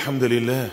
[0.00, 0.68] الحمد لله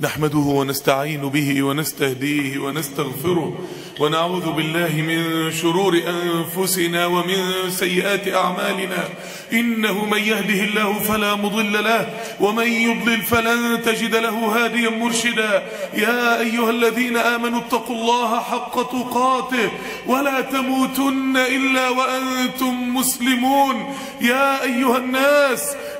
[0.00, 3.58] نحمده ونستعين به ونستهديه ونستغفره
[4.00, 9.08] ونعوذ بالله من شرور أنفسنا ومن سيئات أعمالنا.
[9.52, 12.06] إنه من يهده الله فلا مضل له
[12.40, 15.62] ومن يضلل فلن تجد له هاديا مرشدا.
[15.94, 19.70] يا أيها الذين آمنوا اتقوا الله حق تقاته
[20.06, 23.94] ولا تموتن إلا وأنتم مسلمون.
[24.20, 25.76] يا أيها الناس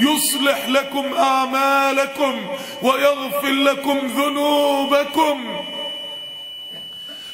[0.00, 2.46] يصلح لكم أعمالكم
[2.82, 5.60] ويغفر لكم ذنوبكم.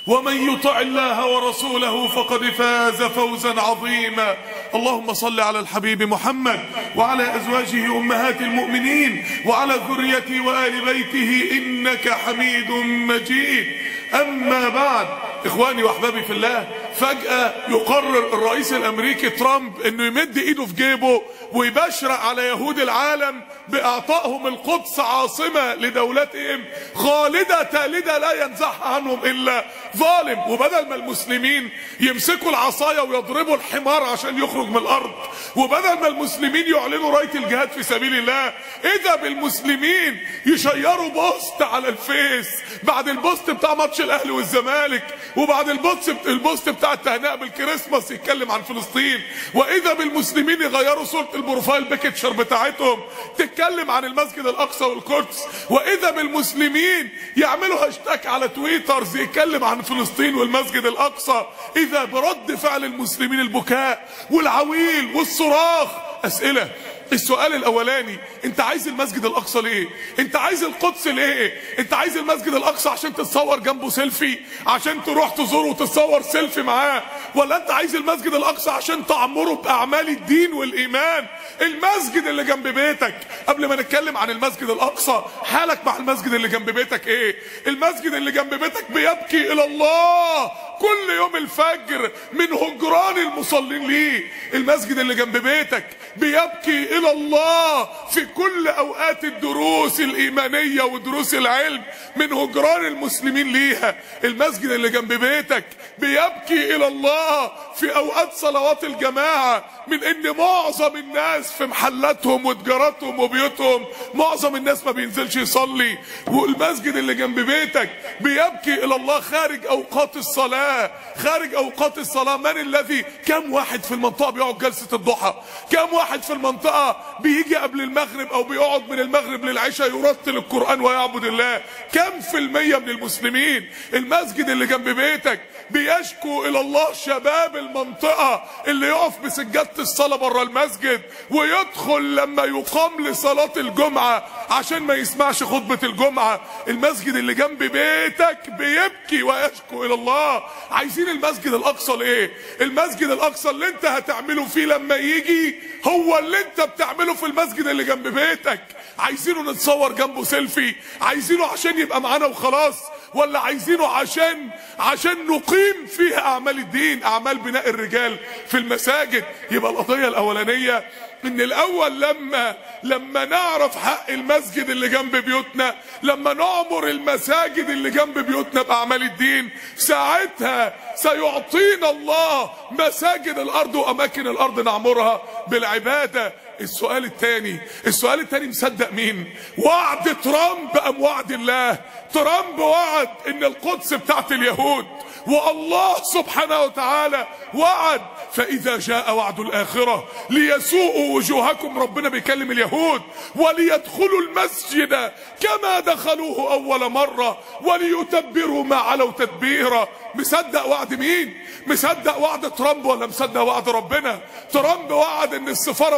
[0.07, 4.37] ومن يطع الله ورسوله فقد فاز فوزا عظيما.
[4.75, 6.61] اللهم صل على الحبيب محمد
[6.97, 12.71] وعلى أزواجه أمهات المؤمنين وعلى ذريته وآل بيته إنك حميد
[13.11, 13.67] مجيد.
[14.15, 15.09] أما بعد
[15.47, 22.21] إخواني وأحبابي في الله فجأة يقرر الرئيس الأمريكي ترامب أنه يمد إيده في جيبه ويبشرق
[22.21, 29.65] على يهود العالم بإعطائهم القدس عاصمة لدولتهم خالدة تالدة لا ينزعها عنهم إلا
[29.97, 30.39] ظالم.
[30.39, 35.13] وبدل ما المسلمين يمسكوا العصاية ويضربوا الحمار عشان يخرج من الأرض
[35.57, 38.55] وبدل ما المسلمين يعلنوا راية الجهاد في سبيل الله
[38.95, 42.49] إذا بالمسلمين يشيروا post على الفيس
[42.83, 45.05] بعد ال post بتاع ماتش الأهلي والزمالك
[45.37, 49.23] وبعد ال post ال post بتاع التهنئة بالكريسماس يتكلم عن فلسطين.
[49.55, 53.01] وإذا بالمسلمين يغيروا صورة ال profile picture بتاعتهم
[53.39, 60.87] تتكلم عن المسجد الأقصى والقدس وإذا بالمسلمين يعملوا هاشتاج على تويتر يتكلم عن فلسطين والمسجد
[60.87, 61.47] الأقصى.
[61.77, 65.89] إذا برد فعل المسلمين البكاء والعويل والصراخ
[66.25, 66.71] أسئلة.
[67.13, 69.87] السؤال الأولاني أنت عايز المسجد الأقصى ليه؟
[70.19, 75.67] أنت عايز القدس ليه؟ أنت عايز المسجد الأقصى عشان تتصور جنبه سيلفي عشان تروح تزوره
[75.67, 77.03] وتتصور سيلفي معاه
[77.35, 81.27] ولا أنت عايز المسجد الأقصى عشان تعمره بأعمال الدين والإيمان؟
[81.63, 83.15] المسجد اللي جنب بيتك.
[83.47, 87.37] قبل ما نتكلم عن المسجد الأقصى حالك مع المسجد اللي جنب بيتك إيه؟
[87.67, 90.47] المسجد اللي جنب بيتك بيبكي إلى الله
[90.81, 94.25] كل يوم الفجر من هجران المصلين ليه.
[94.55, 95.85] المسجد اللي جنب بيتك
[96.19, 101.83] بيبكي إلى الله في كل أوقات الدروس الإيمانية ودروس العلم
[102.17, 103.97] من هجران المسلمين ليها.
[104.25, 105.65] المسجد اللي جنب بيتك
[105.99, 113.85] بيبكي إلى الله في أوقات صلوات الجماعة من إن معظم الناس في محلاتهم وتجاراتهم وبيوتهم
[114.15, 115.99] معظم الناس ما بينزلش يصلي.
[116.27, 117.91] والمسجد اللي جنب بيتك
[118.21, 120.91] بيبكي إلى الله خارج أوقات الصلاة.
[121.19, 125.35] خارج أوقات الصلاة من الذي كم واحد في المنطقة بيقعد جلسة الضحى؟
[125.71, 131.25] كم واحد في المنطقة بيجي قبل المغرب أو بيقعد من المغرب للعشاء يرتل القرآن ويعبد
[131.25, 131.63] الله.
[131.93, 135.41] كم في المية من المسلمين المسجد اللي جنب بيتك
[135.71, 141.01] بيشكو إلى الله شباب المنطقة اللي يقف بسجادة الصلاة بره المسجد
[141.31, 146.41] ويدخل لما يقام لصلاة الجمعة عشان ما يسمعش خطبة الجمعة.
[146.69, 150.43] المسجد اللي جنب بيتك بيبكي ويشكو إلى الله.
[150.71, 152.31] عايزين المسجد الأقصى ليه
[152.61, 155.55] المسجد الأقصى اللي أنت هتعمله فيه لما يجي
[155.87, 158.61] هو اللي انت بتعمله في المسجد اللي جنب بيتك.
[158.99, 160.75] عايزينه نتصور جنبه سيلفي.
[161.01, 162.77] عايزينه عشان يبقى معانا وخلاص.
[163.15, 168.17] ولا عايزينه عشان عشان نقيم فيها أعمال الدين أعمال بناء الرجال
[168.49, 169.25] في المساجد.
[169.51, 170.85] يبقى القضية الأولانية
[171.25, 178.19] إن الأول لما لما نعرف حق المسجد اللي جنب بيوتنا لما نعمر المساجد اللي جنب
[178.19, 188.21] بيوتنا بأعمال الدين ساعتها سيعطينا الله مساجد الأرض وأماكن الأرض نعمرها بالعبادة السؤال الثاني السؤال
[188.21, 191.79] الثاني مصدق مين؟ وعد ترامب أم وعد الله؟
[192.15, 194.87] ترامب وعد إن القدس بتاعت اليهود
[195.27, 198.01] والله سبحانه وتعالى وعد.
[198.33, 203.03] فإذا جاء وعد الآخرة ليسوءوا وجوهكم ربنا بيكلم اليهود
[203.37, 209.89] وليدخلوا المسجد كما دخلوه أول مرة وليتبروا ما علوا تدبيرا.
[210.15, 211.35] مصدق وعد مين؟
[211.67, 214.21] مصدق وعد ترامب ولا مصدق وعد ربنا؟
[214.53, 215.97] ترامب وعد إن السفارة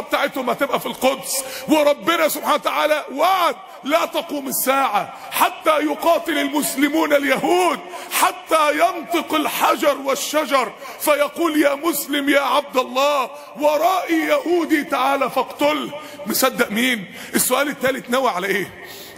[0.53, 1.43] بتاعتهم هتبقى في القدس.
[1.67, 7.79] وربنا سبحانه وتعالى وعد لا تقوم الساعة حتى يقاتل المسلمون اليهود
[8.11, 10.71] حتى ينطق الحجر والشجر.
[10.99, 13.29] فيقول يا مسلم يا عبد الله
[13.59, 15.91] ورائي يهودي تعالى فاقتله.
[16.25, 18.73] مصدق مين؟ السؤال الثالث نوى على إيه؟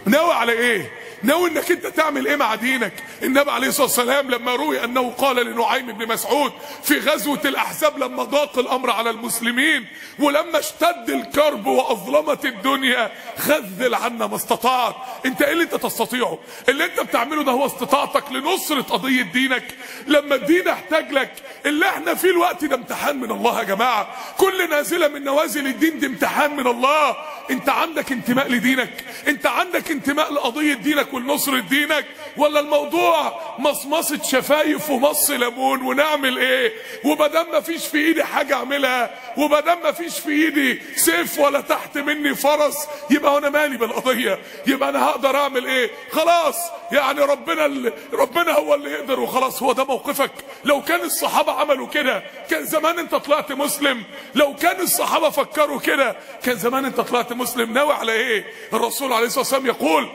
[0.06, 0.92] نوى على إيه؟
[1.24, 2.92] ناوي إنك أنت تعمل إيه مع دينك؟
[3.22, 6.52] النبي عليه الصلاة والسلام لما روي أنه قال لنعيم بن مسعود
[6.82, 9.86] في غزوة الأحزاب لما ضاق الأمر على المسلمين
[10.18, 14.94] ولما اشتد الكرب وأظلمت الدنيا خذل عنا ما استطعت.
[15.26, 16.38] أنت إيه اللي أنت تستطيعه؟
[16.68, 19.64] اللي أنت بتعمله ده هو استطاعتك لنصرة قضية دينك.
[20.06, 21.32] لما الدين احتاج لك
[21.66, 24.08] اللي إحنا فيه الوقت ده امتحان من الله يا جماعة.
[24.38, 27.16] كل نازلة من نوازل الدين دي امتحان من الله.
[27.50, 29.04] أنت عندك انتماء لدينك.
[29.28, 31.11] أنت عندك انتماء لقضية دينك.
[31.14, 32.06] ولنصره دينك
[32.36, 36.72] ولا الموضوع مصمصة شفايف ومص ليمون ونعمل إيه؟
[37.04, 41.98] ومادام ما فيش في إيدي حاجة أعملها ومادام ما فيش في إيدي سيف ولا تحت
[41.98, 44.38] مني فرس يبقى أنا مالي بالقضية.
[44.66, 46.56] يبقى أنا هقدر أعمل إيه؟ خلاص
[46.92, 50.30] يعني ربنا اللي ربنا هو اللي يقدر وخلاص هو ده موقفك.
[50.64, 54.02] لو كان الصحابة عملوا كده كان زمان أنت طلعت مسلم.
[54.34, 57.72] لو كان الصحابة فكروا كده كان زمان أنت طلعت مسلم.
[57.72, 60.08] ناوي على إيه؟ الرسول عليه الصلاة والسلام يقول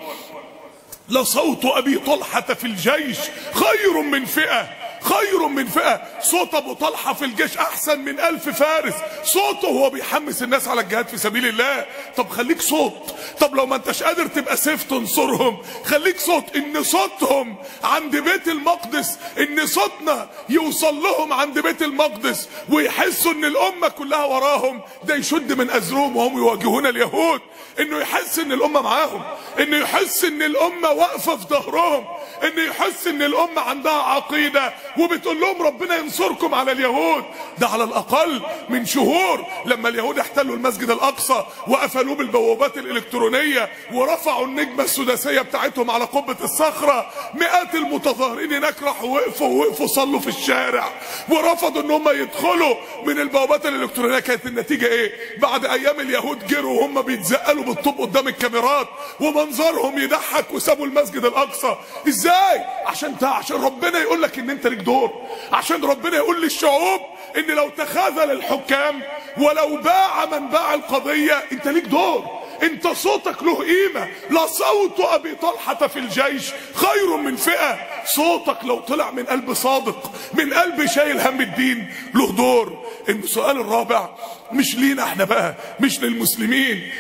[1.10, 3.18] لصوت أبي طلحة في الجيش
[3.54, 4.87] خير من فئة.
[5.08, 6.02] خير من فئة.
[6.22, 8.94] صوت أبو طلحة في الجيش أحسن من ألف فارس.
[9.24, 11.86] صوته هو بيحمس الناس على الجهاد في سبيل الله.
[12.18, 13.16] طب خليك صوت.
[13.40, 16.56] طب لو ما انتش قادر تبقى سيف تنصرهم خليك صوت.
[16.56, 23.88] إن صوتهم عند بيت المقدس إن صوتنا يوصل لهم عند بيت المقدس ويحسوا إن الأمة
[23.88, 24.82] كلها وراهم.
[25.04, 27.42] ده يشد من ازرهم وهم يواجهون اليهود.
[27.80, 29.22] إنه يحس إن الأمة معاهم.
[29.60, 32.06] إنه يحس إن الأمة واقفة في ظهرهم.
[32.44, 34.74] إنه يحس إن الأمة عندها عقيدة.
[35.00, 37.24] وبتقول لهم ربنا ينصركم على اليهود.
[37.58, 44.84] ده على الأقل من شهور لما اليهود احتلوا المسجد الأقصى وقفلوه بالبوابات الإلكترونية ورفعوا النجمة
[44.84, 47.10] السداسية بتاعتهم على قبة الصخرة.
[47.34, 50.90] مئات المتظاهرين هناك راحوا وقفوا ووقفوا صلوا في الشارع
[51.30, 54.20] ورفضوا إن هم يدخلوا من البوابات الإلكترونية.
[54.20, 58.88] كانت النتيجة إيه؟ بعد أيام اليهود جروا وهم بيتزقلوا بالطوب قدام الكاميرات
[59.20, 61.76] ومنظرهم يضحك وسابوا المسجد الأقصى.
[62.08, 65.12] إزاي؟ عشان عشان ربنا يقول لك إن أنت ليك دور.
[65.54, 67.02] عشان ربنا يقول للشعوب
[67.38, 69.02] إن لو تخاذل الحكام
[69.38, 72.26] ولو باع من باع القضية أنت ليك دور.
[72.64, 74.08] أنت صوتك له قيمة.
[74.30, 77.78] لصوت أبي طلحة في الجيش خير من فئة.
[78.06, 82.86] صوتك لو طلع من قلب صادق من قلب شايل هم الدين له دور.
[83.10, 84.10] السؤال الرابع
[84.52, 86.92] مش لينا إحنا بقى مش للمسلمين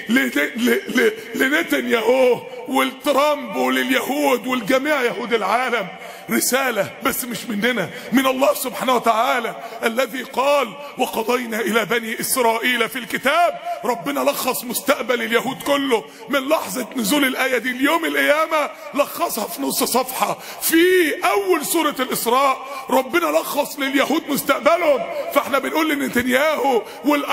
[1.35, 5.87] لنتنياهو والترامب ولليهود والجميع يهود العالم.
[6.31, 12.99] رسالة بس مش مننا من الله سبحانه وتعالى الذي قال وقضينا إلى بني إسرائيل في
[12.99, 13.59] الكتاب.
[13.85, 19.83] ربنا لخص مستقبل اليهود كله من لحظة نزول الآية دي اليوم القيامة لخصها في نص
[19.83, 20.37] صفحة.
[20.61, 20.77] في
[21.25, 24.99] أول سورة الإسراء ربنا لخص لليهود مستقبلهم.
[25.33, 26.81] فإحنا بنقول لنتنياهو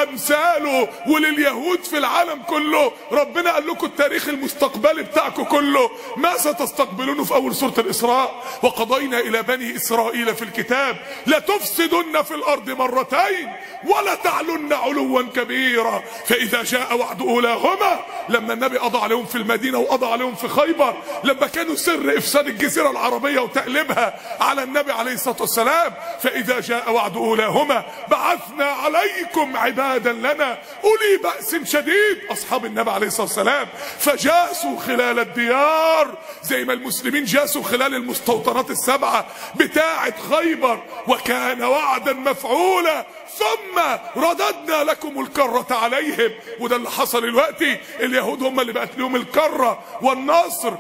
[0.05, 2.93] والأمثال ولليهود في العالم كله.
[3.13, 5.91] ربنا قال لكم التاريخ المستقبلي بتاعكم كله.
[6.17, 8.45] ما ستستقبلونه في أول سورة الإسراء.
[8.63, 10.97] وقضينا إلى بني إسرائيل في الكتاب.
[11.27, 13.53] لتفسدن في الأرض مرتين
[13.85, 16.03] ولا تعلن علوا كبيرا.
[16.27, 21.47] فإذا جاء وعد أولاهما لما النبي قضى عليهم في المدينة وقضى عليهم في خيبر لما
[21.47, 27.85] كانوا سر إفساد الجزيرة العربية وتقليبها على النبي عليه الصلاة والسلام فإذا جاء وعد أولاهما
[28.09, 29.57] بعثنا عليكم
[29.95, 33.69] عبادا لنا أولي بأس شديد أصحاب النبي عليه الصلاة والسلام.
[33.99, 43.07] فجاسوا خلال الديار زي ما المسلمين جاسوا خلال المستوطنات السبعة بتاعة خيبر وكان وعدا مفعولا.
[43.39, 43.81] ثم
[44.17, 46.31] رددنا لكم الكرة عليهم.
[46.61, 47.79] وده اللي حصل دلوقتي.
[48.01, 50.75] اليهود هم اللي بقت لهم الكرة والنصر.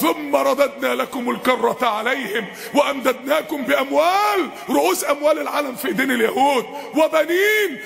[0.00, 2.46] ثم رددنا لكم الكرة عليهم.
[2.74, 6.66] وأمددناكم بأموال رؤوس أموال العالم في إيدين اليهود.
[6.94, 7.80] وبنين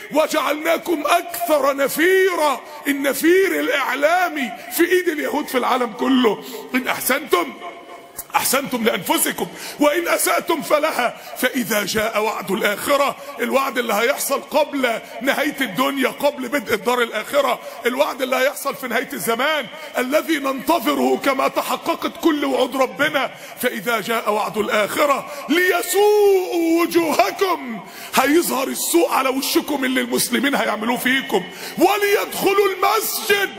[0.69, 2.61] وجعلناكم أكثر نفيرا.
[2.89, 6.45] النفير الإعلامي في إيد اليهود في العالم كله.
[6.75, 7.53] إن أحسنتم
[8.37, 9.47] أحسنتم لأنفسكم
[9.81, 16.75] وإن أسأتم فلها فإذا جاء وعد الآخرة الوعد اللي هيحصل قبل نهاية الدنيا قبل بدء
[16.75, 19.67] الدار الآخرة الوعد اللي هيحصل في نهاية الزمان
[19.99, 27.81] الذي ننتظره كما تحققت كل وعود ربنا فإذا جاء وعد الآخرة ليسوءوا وجوهكم.
[28.15, 31.43] هيظهر السوء على وشكم اللي المسلمين هيعملوه فيكم
[31.79, 33.51] وليدخلوا المسجد.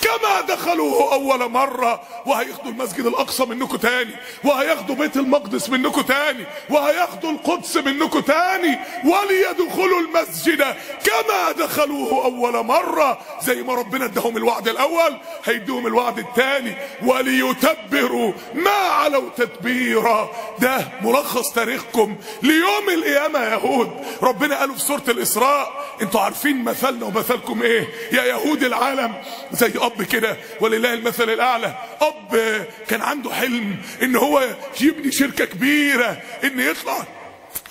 [0.00, 4.10] كما دخلوه أول مرة وهياخدوا المسجد الأقصى منكم تاني
[4.44, 10.58] وهياخدوا بيت المقدس منكم تاني وهياخدوا القدس منكم تاني وليدخلوا المسجد
[11.04, 13.18] كما دخلوه أول مرة.
[13.42, 16.74] زي ما ربنا اداهم الوعد الأول هيديهم الوعد التاني
[17.04, 23.90] وليتبروا ما علوا تتبيرا ده ملخص تاريخكم ليوم القيامة يا يهود.
[24.22, 29.14] ربنا قالوا في سورة الإسراء أنتوا عارفين مثلنا ومثلكم إيه؟ يا يهود العالم
[29.52, 31.74] زي اب كده ولله المثل الأعلى.
[32.00, 34.48] أب كان عنده حلم إن هو
[34.80, 37.04] يبني شركة كبيرة إن يطلع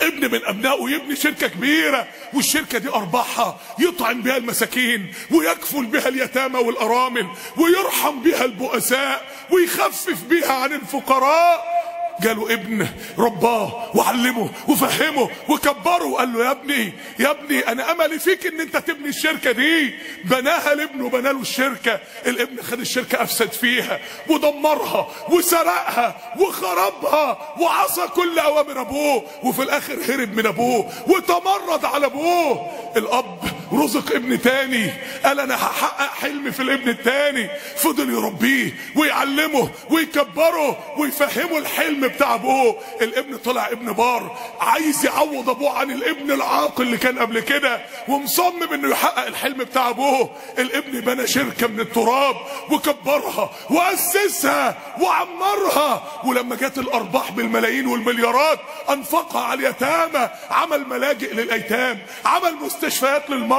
[0.02, 6.60] ابن من أبنائه يبني شركة كبيرة والشركة دي أرباحها يطعم بها المساكين ويكفل بها اليتامى
[6.60, 11.76] والأرامل ويرحم بها البؤساء ويخفف بها عن الفقراء.
[12.22, 18.48] جاله ابن رباه وعلمه وفهمه وكبره وقال له يا ابني يا ابني أنا أملي فيك
[18.48, 19.94] إن أنت تبني الشركة دي.
[20.26, 22.00] بناها لابنه بنى له الشركة.
[22.26, 30.36] الابن خد الشركة أفسد فيها ودمرها وسرقها وخربها وعصى كل أوامر أبوه وفي الآخر هرب
[30.36, 32.72] من أبوه وتمرد على أبوه.
[32.98, 33.40] الأب
[33.74, 34.94] رزق ابن تاني.
[35.26, 37.50] قال أنا هحقق حلمي في الابن التاني.
[37.76, 42.78] فضل يربيه ويعلمه ويكبره ويفهمه الحلم بتاع أبوه.
[43.02, 44.38] الابن طلع ابن بار.
[44.60, 47.82] عايز يعوض أبوه عن الابن العاقل اللي كان قبل كده.
[48.08, 50.30] ومصمم إنه يحقق الحلم بتاع أبوه.
[50.60, 52.36] الابن بنى شركة من التراب
[52.72, 56.22] وكبرها وأسسها وعمرها.
[56.26, 60.30] ولما جت الأرباح بالملايين والمليارات أنفقها على اليتامى.
[60.52, 62.00] عمل ملاجئ للأيتام.
[62.26, 63.55] عمل مستشفيات للمرضى.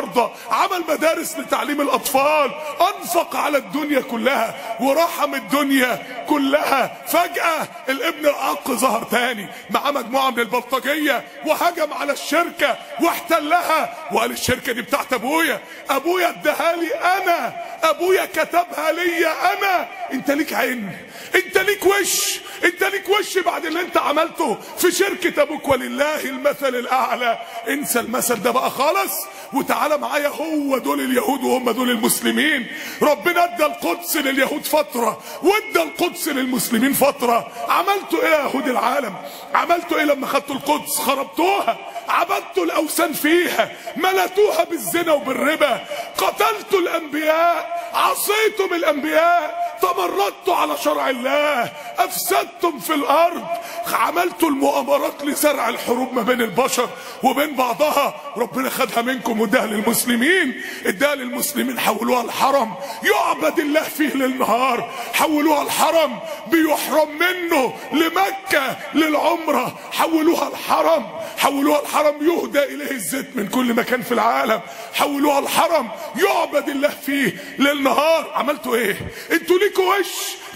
[0.50, 2.50] عمل مدارس لتعليم الأطفال
[2.80, 6.96] أنفق على الدنيا كلها ورحم الدنيا كلها.
[7.06, 13.94] فجأة الابن العاق ظهر تاني مع مجموعة من البلطجية وهجم على الشركة واحتلها.
[14.12, 15.60] وقال الشركة دي بتاعت أبويا
[15.90, 19.88] أبويا اداها لي أنا أبويا كتبها لي أنا.
[20.12, 20.98] أنت ليك عين
[21.34, 25.68] أنت ليك وش أنت ليك وش بعد اللي أنت عملته في شركة أبوك.
[25.68, 27.38] ولله المثل الأعلى.
[27.68, 29.12] انسى المثل ده بقى خالص
[29.52, 32.66] وتعالى معايا هو دول اليهود وهم دول المسلمين.
[33.02, 37.48] ربنا ادى القدس لليهود فترة وادى القدس للمسلمين فترة.
[37.68, 39.14] عملتوا إيه يا يهود العالم؟
[39.54, 41.78] عملتوا إيه لما خدتوا القدس؟ خربتوها.
[42.08, 43.72] عبدتوا الأوثان فيها.
[43.96, 45.84] ملتوها بالزنا وبالربا.
[46.18, 47.90] قتلتوا الأنبياء.
[47.94, 49.65] عصيتم الأنبياء.
[49.82, 53.44] تمردتوا على شرع الله أفسدتم في الأرض
[53.92, 56.88] عملتوا المؤامرات لزرع الحروب ما بين البشر
[57.22, 58.14] وبين بعضها.
[58.36, 60.62] ربنا خدها منكم واداها للمسلمين.
[60.86, 62.74] اداها للمسلمين حولوها الحرم.
[63.02, 66.18] يعبد الله فيه للنهار حولوها الحرم.
[66.46, 71.06] بيحرم منه لمكة للعمرة حولوها الحرم.
[71.38, 74.60] حولوها الحرم يهدى إليه الزيت من كل مكان في العالم.
[74.94, 78.32] حولوها الحرم يعبد الله فيه للنهار.
[78.34, 78.96] عملتوا إيه؟
[79.32, 80.06] أنتوا ليكوا وش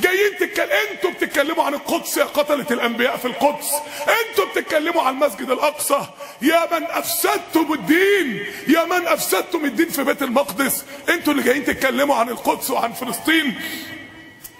[0.01, 3.71] جايين تتكلم أنتوا بتتكلموا عن القدس يا قتلة الأنبياء في القدس.
[4.09, 6.07] أنتوا بتتكلموا عن المسجد الأقصى.
[6.43, 8.47] يا من أفسدتم الدين.
[8.69, 10.85] يا من أفسدتم الدين في بيت المقدس.
[11.09, 13.61] أنتوا اللي جايين تتكلموا عن القدس وعن فلسطين.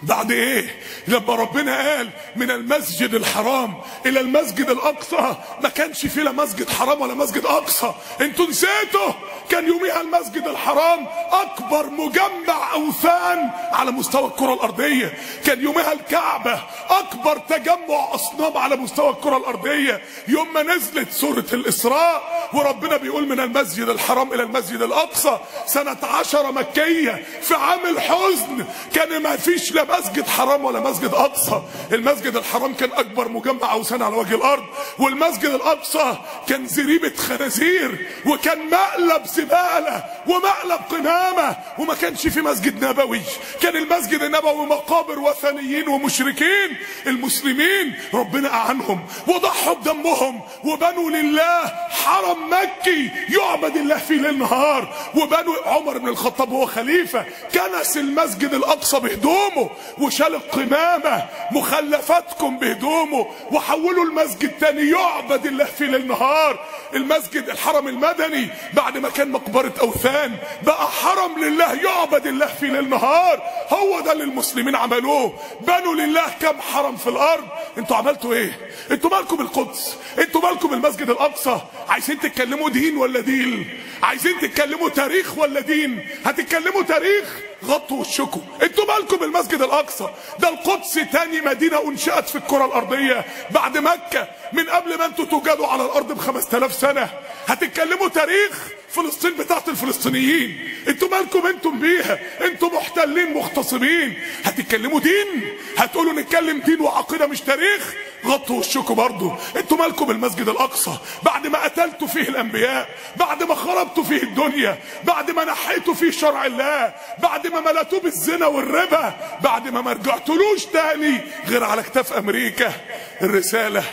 [0.03, 0.75] بعد إيه؟
[1.07, 7.01] لما ربنا قال من المسجد الحرام إلى المسجد الأقصى ما كانش فيه لا مسجد حرام
[7.01, 7.93] ولا مسجد أقصى.
[8.21, 9.11] أنتوا نسيتوا؟
[9.49, 15.13] كان يوميها المسجد الحرام أكبر مجمع أوثان على مستوى الكرة الأرضية.
[15.45, 20.01] كان يوميها الكعبة أكبر تجمع أصنام على مستوى الكرة الأرضية.
[20.27, 26.51] يوم ما نزلت سورة الإسراء وربنا بيقول من المسجد الحرام إلى المسجد الأقصى سنة عشرة
[26.51, 28.65] مكية في عام الحزن.
[28.93, 31.61] كان ما فيش لا مسجد حرام ولا مسجد أقصى.
[31.91, 34.63] المسجد الحرام كان أكبر مجمع أوثان على وجه الأرض
[34.99, 36.17] والمسجد الأقصى
[36.47, 43.21] كان زريبة خنازير وكان مقلب زبالة ومقلب قمامة وما كانش في مسجد نبوي.
[43.61, 46.77] كان المسجد النبوي مقابر وثنيين ومشركين.
[47.07, 55.55] المسلمين ربنا اعنهم وضحوا بدمهم وبنوا لله حرم مكي يعبد الله فيه ليل نهار وبنوا
[55.65, 57.25] عمر بن الخطاب هو خليفة.
[57.53, 61.23] كنس المسجد الأقصى بهدومه وشال القمامة.
[61.51, 63.27] مخلفاتكم بهدومه.
[63.51, 64.89] وحولوا المسجد تاني.
[64.89, 66.59] يعبد الله فيه ليل نهار
[66.93, 70.37] المسجد الحرم المدني بعد ما كان مقبرة أوثان.
[70.63, 71.73] بقى حرم لله.
[71.73, 75.33] يعبد الله فيه ليل نهار هو ده اللي المسلمين عملوه.
[75.61, 77.45] بنوا لله كم حرم في الأرض.
[77.77, 78.59] أنتوا عملتوا إيه؟
[78.91, 81.57] أنتوا مالكم القدس أنتوا مالكم المسجد الأقصى؟
[81.89, 83.67] عايزين تتكلموا دين ولا دين؟
[84.03, 87.25] عايزين تتكلموا تاريخ ولا دين؟ هتتكلموا تاريخ؟
[87.65, 90.09] غطوا وشكم أنتوا مالكم المسجد الأقصى؟
[90.39, 95.67] ده القدس تاني مدينة أنشأت في الكرة الأرضية بعد مكة من قبل ما أنتوا توجدوا
[95.67, 97.09] على الأرض ب 5000 سنة.
[97.47, 100.69] هتتكلموا تاريخ؟ فلسطين بتاعت الفلسطينيين.
[100.87, 104.13] أنتوا مالكم أنتم بيها؟ أنتوا محتلين مغتصبين.
[104.43, 107.93] هتتكلموا دين؟ هتقولوا نتكلم دين وعقيدة مش تاريخ؟
[108.31, 109.37] غطوا وشكم برضه.
[109.57, 110.97] أنتوا مالكم المسجد الأقصى.
[111.23, 116.45] بعد ما قتلتوا فيه الأنبياء بعد ما خربتوا فيه الدنيا بعد ما نحيتوا فيه شرع
[116.45, 122.73] الله بعد ما ملتوه بالزنا والربا بعد ما ما رجعتلوش تاني غير على كتاف أمريكا.
[123.21, 123.83] الرسالة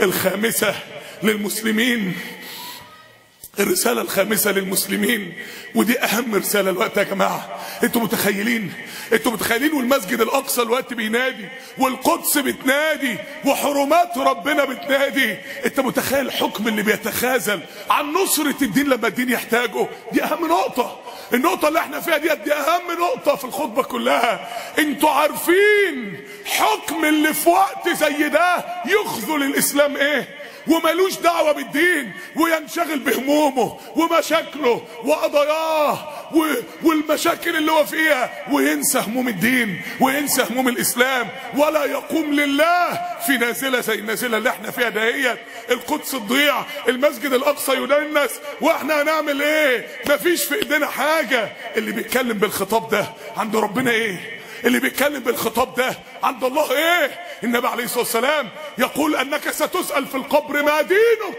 [0.00, 0.74] الخامسة
[1.22, 2.14] للمسلمين.
[3.60, 5.32] الرسالة الخامسة للمسلمين
[5.74, 7.58] ودي أهم رسالة الوقت يا جماعة.
[7.82, 8.72] أنتوا متخيلين؟
[9.12, 11.44] أنتوا متخيلين والمسجد الأقصى الوقت بينادي
[11.78, 15.36] والقدس بتنادي وحرمات ربنا بتنادي.
[15.66, 21.00] انت متخيل الحكم اللي بيتخاذل عن نصرة الدين لما الدين يحتاجه؟ دي أهم نقطة.
[21.34, 24.48] النقطة اللي إحنا فيها دي دي أهم نقطة في الخطبة كلها.
[24.78, 32.98] أنتوا عارفين حكم اللي في وقت زي ده يخذل الإسلام إيه؟ وملوش دعوة بالدين وينشغل
[32.98, 36.08] بهمومه ومشاكله وقضاياه.
[36.82, 41.28] والمشاكل اللي هو فيها وينسى هموم الدين وينسى هموم الإسلام.
[41.56, 45.38] ولا يقوم لله في نازلة زي النازلة اللي إحنا فيها دهيت
[45.70, 48.30] القدس تضيع المسجد الأقصى يدنس.
[48.60, 51.52] وإحنا هنعمل إيه؟ مفيش في إيدينا حاجة.
[51.76, 53.06] اللي بيتكلم بالخطاب ده
[53.36, 57.10] عند ربنا إيه؟ اللي بيتكلم بالخطاب ده عند الله إيه؟
[57.44, 58.48] النبي عليه الصلاة والسلام
[58.78, 61.38] يقول أنك ستسأل في القبر ما دينك.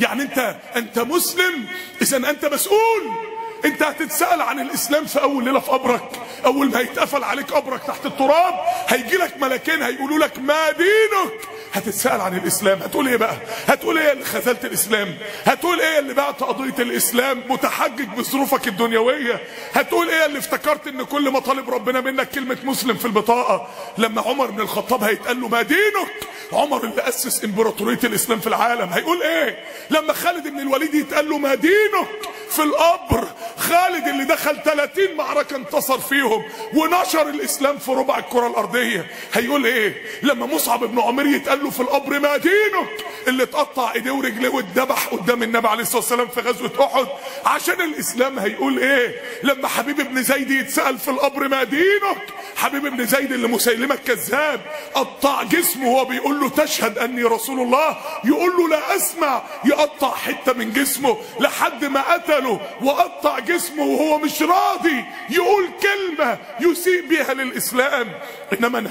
[0.00, 1.66] يعني أنت أنت مسلم
[2.02, 3.23] اذا أنت مسؤول.
[3.64, 6.02] انت هتتسأل عن الإسلام في أول ليلة في قبرك.
[6.46, 8.54] أول ما هيتقفل عليك قبرك تحت التراب
[8.88, 11.40] هيجي لك ملكين هيقولوا لك ما دينك.
[11.72, 12.78] هتتسأل عن الإسلام.
[12.82, 18.08] هتقول إيه بقى؟ هتقول إيه اللي خذلت الإسلام؟ هتقول إيه اللي بعت قضية الإسلام متحجج
[18.18, 19.40] بظروفك الدنيوية؟
[19.72, 23.68] هتقول إيه اللي افتكرت إن كل مطالب ربنا منك كلمة مسلم في البطاقة؟
[23.98, 26.12] لما عمر بن الخطاب هيتقال له ما دينك؟
[26.52, 29.58] عمر اللي أسس إمبراطورية الإسلام في العالم هيقول إيه؟
[29.90, 32.08] لما خالد بن الوليد يتقال له ما دينك؟
[32.50, 36.42] في القبر خالد اللي دخل 30 معركة انتصر فيهم
[36.74, 39.06] ونشر الإسلام في ربع الكرة الأرضية.
[39.32, 44.10] هيقول إيه؟ لما مصعب بن عمير يتقال له في القبر ما دينك؟ اللي اتقطع إيديه
[44.10, 47.06] ورجليه واتذبح قدام النبي عليه الصلاة والسلام في غزوة أحد.
[47.46, 52.18] عشان الإسلام هيقول إيه؟ لما حبيب بن زيد يتسأل في القبر ما دينك؟
[52.56, 54.60] حبيب بن زيد اللي مسيلمة الكذاب
[54.94, 59.42] قطع جسمه وهو بيقول له تشهد أني رسول الله؟ يقول له لا أسمع.
[59.64, 67.06] يقطع حتة من جسمه لحد ما قتله وقطع جسمه وهو مش راضي يقول كلمة يسيء
[67.06, 68.12] بها للإسلام.
[68.52, 68.90] إنما أنا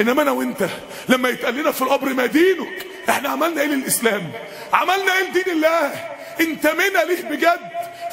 [0.00, 0.68] إنما أنا وأنت
[1.08, 4.32] لما يتقال لنا في القبر ما دينك إحنا عملنا إيه للإسلام؟
[4.72, 5.92] عملنا إيه لدين الله؟
[6.40, 7.60] انتمينا ليه بجد؟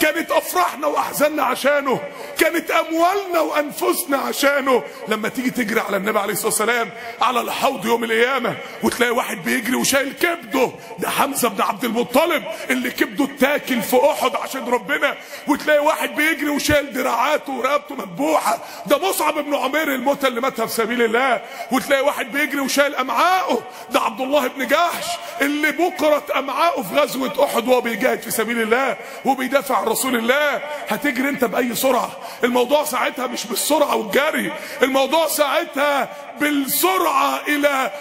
[0.02, 2.00] كانت أفراحنا وأحزاننا عشانه
[2.40, 4.84] كانت أموالنا وأنفسنا عشانه.
[5.08, 6.90] لما تيجي تجري على النبي عليه الصلاة والسلام
[7.22, 12.92] على الحوض يوم القيامة وتلاقي واحد بيجري وشايل كبده ده حمزة بن عبد المطلب اللي
[12.92, 15.16] كبده اتاكل في أحد عشان ربنا.
[15.48, 18.60] وتلاقي واحد بيجري وشايل دراعاته ورقبته مذبوحة.
[18.86, 21.42] ده مصعب بن عمير الموتى اللي ماتها في سبيل الله.
[21.72, 23.60] وتلاقي واحد بيجري وشايل امعائه
[23.92, 25.06] ده عبد الله بن جحش
[25.42, 31.30] اللي بكرت امعائه في غزوة أحد وهو بيجاهد في سبيل الله وبيدافع رسول الله هتجري
[31.30, 32.12] انت بأي سرعة.
[32.44, 34.52] الموضوع ساعتها مش بالسرعة والجري
[34.84, 37.92] الموضوع ساعتها بالسرعة إلى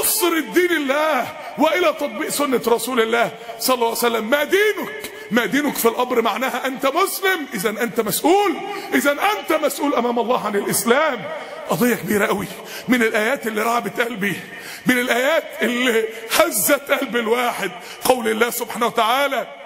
[0.00, 1.26] نصر دين الله
[1.58, 4.30] وإلى تطبيق سنة رسول الله صلى الله عليه وسلم.
[4.30, 8.56] ما دينك؟ ما دينك في الامر معناها أنت مسلم اذا أنت مسؤول
[8.94, 11.22] اذا أنت مسؤول أمام الله عن الإسلام.
[11.70, 12.46] قضية كبيرة قوي.
[12.88, 14.40] من الآيات اللي رعبت قلبي
[14.86, 16.04] من الآيات اللي
[16.38, 17.70] هزت قلب الواحد.
[18.04, 19.59] قول الله سبحانه وتعالى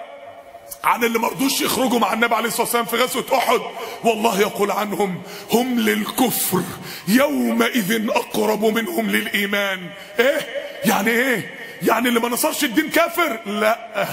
[0.85, 3.59] عن اللي مرضوش يخرجوا مع النبي عليه الصلاة والسلام في غزوة أحد.
[4.03, 5.21] والله يقول عنهم
[5.51, 6.61] هم للكفر
[7.07, 9.89] يومئذ أقرب منهم للإيمان.
[10.19, 10.39] إيه؟
[10.85, 14.07] يعني إيه؟ يعني اللي ما نصرش الدين كافر؟ لا.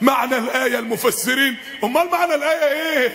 [0.00, 1.56] معنى الآية المفسرين.
[1.84, 3.12] أمال معنى الآية إيه؟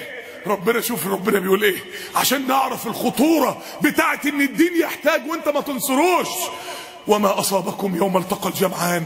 [0.47, 1.77] ربنا شوف ربنا بيقول إيه؟
[2.15, 6.27] عشان نعرف الخطورة بتاعت إن الدين يحتاج وأنت ما تنصروش.
[7.07, 9.03] وما أصابكم يوم التقى الجمعان.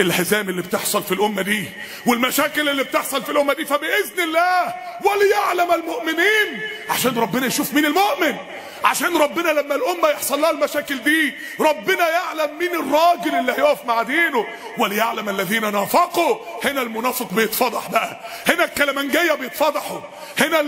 [0.00, 1.64] الهزام اللي بتحصل في الأمة دي
[2.06, 4.74] والمشاكل اللي بتحصل في الأمة دي فبإذن الله
[5.04, 8.36] وليعلم المؤمنين عشان ربنا يشوف مين المؤمن.
[8.84, 14.02] عشان ربنا لما الأمة يحصل لها المشاكل دي ربنا يعلم مين الراجل اللي هيقف مع
[14.02, 14.46] دينه.
[14.78, 16.36] وليعلم الذين نافقوا.
[16.64, 18.20] هنا المنافق بيتفضح بقى.
[18.48, 20.00] هنا الكلمنجية بيتفضحوا.
[20.38, 20.60] هنا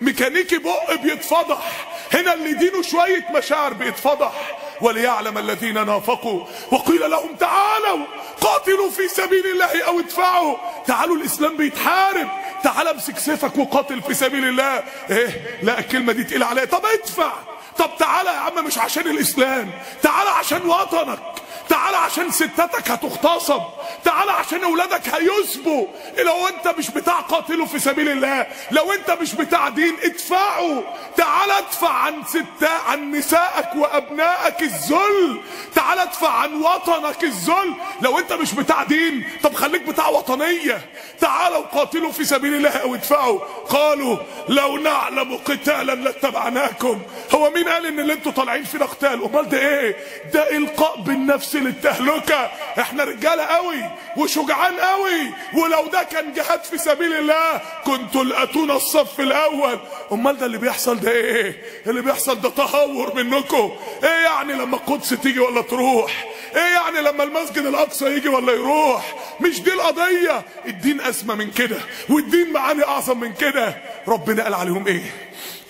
[0.00, 1.88] الميكانيكي بق بيتفضح.
[2.14, 4.32] هنا اللي دينه شوية مشاعر بيتفضح.
[4.80, 6.44] وليعلم الذين نافقوا.
[6.72, 8.06] وقيل لهم تعالوا
[8.40, 10.56] قاتلوا في سبيل الله أو ادفعوا.
[10.86, 12.28] تعالوا الإسلام بيتحارب.
[12.64, 14.82] تعال امسك سيفك وقاتل في سبيل الله.
[15.10, 16.64] إيه؟ لا الكلمة دي تقيلة عليا.
[16.64, 17.32] طب ادفع.
[17.78, 19.70] طب تعالى يا عم مش عشان الإسلام.
[20.02, 21.18] تعالى عشان وطنك.
[21.68, 23.62] تعالى عشان ستاتك هتغتصب.
[24.04, 25.86] تعالى عشان اولادك هيسبوا.
[26.18, 28.46] لو انت مش بتاع قاتله في سبيل الله.
[28.70, 30.82] لو انت مش بتاع دين ادفعوا.
[31.16, 35.40] تعالى ادفع عن ستا عن نسائك وابنائك الذل.
[35.74, 37.74] تعالى ادفع عن وطنك الذل.
[38.00, 40.90] لو انت مش بتاع دين طب خليك بتاع وطنية.
[41.20, 43.40] تعالوا قاتلوا في سبيل الله أو ادفعوا.
[43.68, 44.16] قالوا
[44.48, 47.02] لو نعلم قتالا لاتبعناكم.
[47.38, 49.96] هو مين قال إن اللي أنتوا طالعين فينا قتال أمال ده إيه؟
[50.34, 52.50] ده إلقاء بالنفس للتهلكة.
[52.80, 55.30] إحنا رجالة قوي وشجعان قوي.
[55.54, 59.78] ولو ده كان جهاد في سبيل الله كنتوا لقيتونا الصف الأول.
[60.12, 63.72] أمال ده اللي بيحصل ده إيه؟ اللي بيحصل ده تهور منكم.
[64.04, 66.24] إيه يعني لما القدس تيجي ولا تروح؟
[66.56, 71.76] إيه يعني لما المسجد الأقصى يجي ولا يروح؟ مش دي القضية؟ الدين أسمى من كده
[72.08, 73.76] والدين معاني أعظم من كده.
[74.08, 75.02] ربنا قال عليهم إيه؟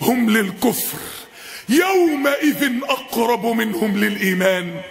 [0.01, 0.97] هم للكفر.
[1.69, 4.81] يومئذ أقرب منهم للإيمان.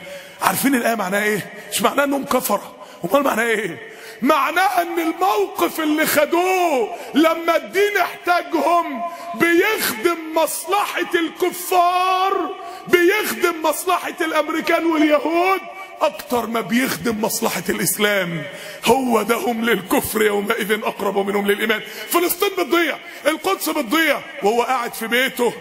[0.43, 2.77] عارفين الآية معناها إيه؟ مش معناها إنهم كفرة.
[3.05, 3.89] أمال معناها إيه؟
[4.23, 9.03] معناها إن الموقف اللي خدوه لما الدين احتاجهم
[9.35, 12.55] بيخدم مصلحة الكفار
[12.89, 15.61] بيخدم مصلحة الأمريكان واليهود
[16.01, 18.43] أكتر ما بيخدم مصلحة الإسلام.
[18.85, 21.81] هو ده هم للكفر يومئذ أقرب منهم للإيمان.
[22.09, 25.53] فلسطين بتضيع القدس بتضيع وهو قاعد في بيته.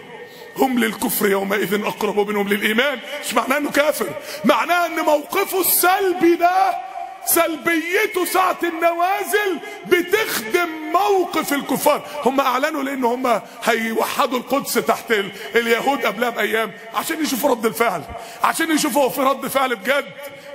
[0.58, 2.98] هم للكفر يومئذ أقرب منهم للإيمان.
[3.24, 4.06] مش معناه إنه كافر.
[4.44, 6.88] معناه إن موقفه السلبي ده
[7.24, 12.02] سلبيته ساعة النوازل بتخدم موقف الكفار.
[12.24, 15.30] هم أعلنوا لأن هم هيوحدوا القدس تحت ال...
[15.54, 18.02] اليهود قبلها بأيام عشان يشوفوا رد الفعل.
[18.42, 20.04] عشان يشوفوا هو في رد فعل بجد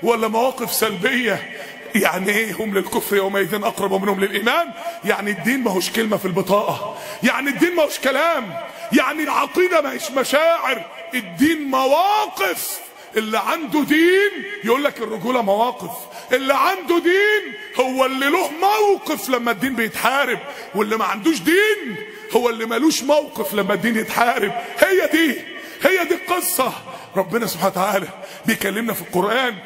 [0.03, 1.51] ولا مواقف سلبية.
[1.95, 4.71] يعني إيه هم للكفر يومئذ أقرب منهم للإيمان؟
[5.05, 6.97] يعني الدين ما هوش كلمة في البطاقة.
[7.23, 8.53] يعني الدين ما هوش كلام.
[8.97, 10.85] يعني العقيدة ما هيش مشاعر.
[11.13, 12.79] الدين مواقف.
[13.17, 14.31] اللي عنده دين
[14.63, 15.91] يقول لك الرجولة مواقف.
[16.31, 20.39] اللي عنده دين هو اللي له موقف لما الدين بيتحارب.
[20.75, 21.95] واللي ما عندوش دين
[22.35, 24.51] هو اللي ملوش موقف لما الدين يتحارب.
[24.79, 25.41] هي دي.
[25.81, 26.73] هي دي القصة.
[27.15, 28.07] ربنا سبحانه وتعالى
[28.45, 29.57] بيكلمنا في القرآن.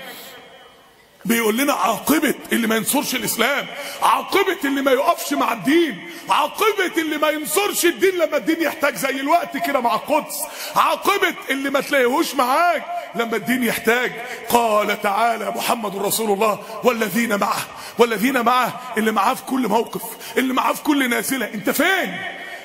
[1.28, 3.66] بيقول لنا عاقبة اللي ما ينصرش الإسلام
[4.02, 9.10] عاقبة اللي ما يقفش مع الدين عاقبة اللي ما ينصرش الدين لما الدين يحتاج زي
[9.10, 10.36] الوقت كده مع القدس
[10.76, 12.84] عاقبة اللي ما تلاقيهوش معاك
[13.16, 14.12] لما الدين يحتاج.
[14.50, 17.58] قال تعالى محمد رسول الله والذين معه
[17.98, 20.02] والذين معه اللي معاه في كل موقف
[20.38, 22.18] اللي معاه في كل نازلة انت فين؟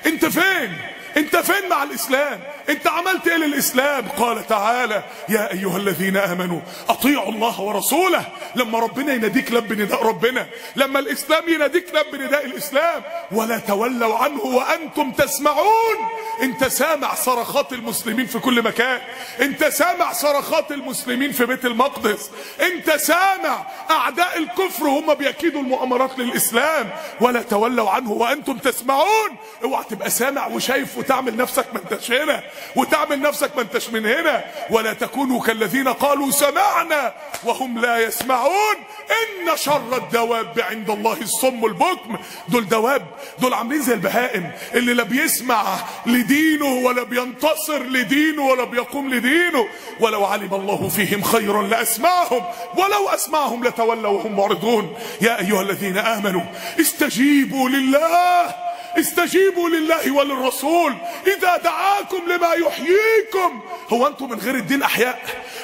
[0.05, 0.77] انت فين؟
[1.17, 7.29] انت فين مع الإسلام؟ انت عملت إيه للإسلام؟ قال تعالى يا أيها الذين آمنوا أطيعوا
[7.29, 8.25] الله ورسوله.
[8.55, 14.41] لما ربنا يناديك لب نداء ربنا لما الإسلام يناديك لب نداء الإسلام ولا تولوا عنه
[14.41, 15.97] وأنتم تسمعون.
[16.41, 19.01] انت سامع صرخات المسلمين في كل مكان.
[19.41, 22.31] انت سامع صرخات المسلمين في بيت المقدس.
[22.61, 26.89] انت سامع أعداء الكفر هم بيكيدوا المؤامرات للإسلام.
[27.21, 29.37] ولا تولوا عنه وأنتم تسمعون.
[29.63, 32.43] اوعى تبقى سامع وشايف وتعمل نفسك ما انتش هنا
[32.75, 34.43] وتعمل نفسك ما انتش من هنا.
[34.69, 37.13] ولا تكونوا كالذين قالوا سمعنا
[37.43, 38.75] وهم لا يسمعون.
[39.11, 43.05] إن شر الدواب عند الله الصم البكم دول دواب
[43.39, 44.51] دول عاملين زي البهائم.
[44.73, 45.63] اللي لا بيسمع
[46.05, 49.67] لدينه ولا بينتصر لدينه ولا بيقوم لدينه.
[49.99, 52.43] ولو علم الله فيهم خيرا لأسمعهم.
[52.75, 54.97] ولو أسمعهم لتولوا وهم معرضون.
[55.21, 56.43] يا أيها الذين آمنوا
[56.79, 58.55] استجيبوا لله.
[58.99, 60.93] استجيبوا لله وللرسول.
[61.27, 63.61] إذا دعاكم لما يحييكم.
[63.89, 65.21] هو أنتم من غير الدين أحياء؟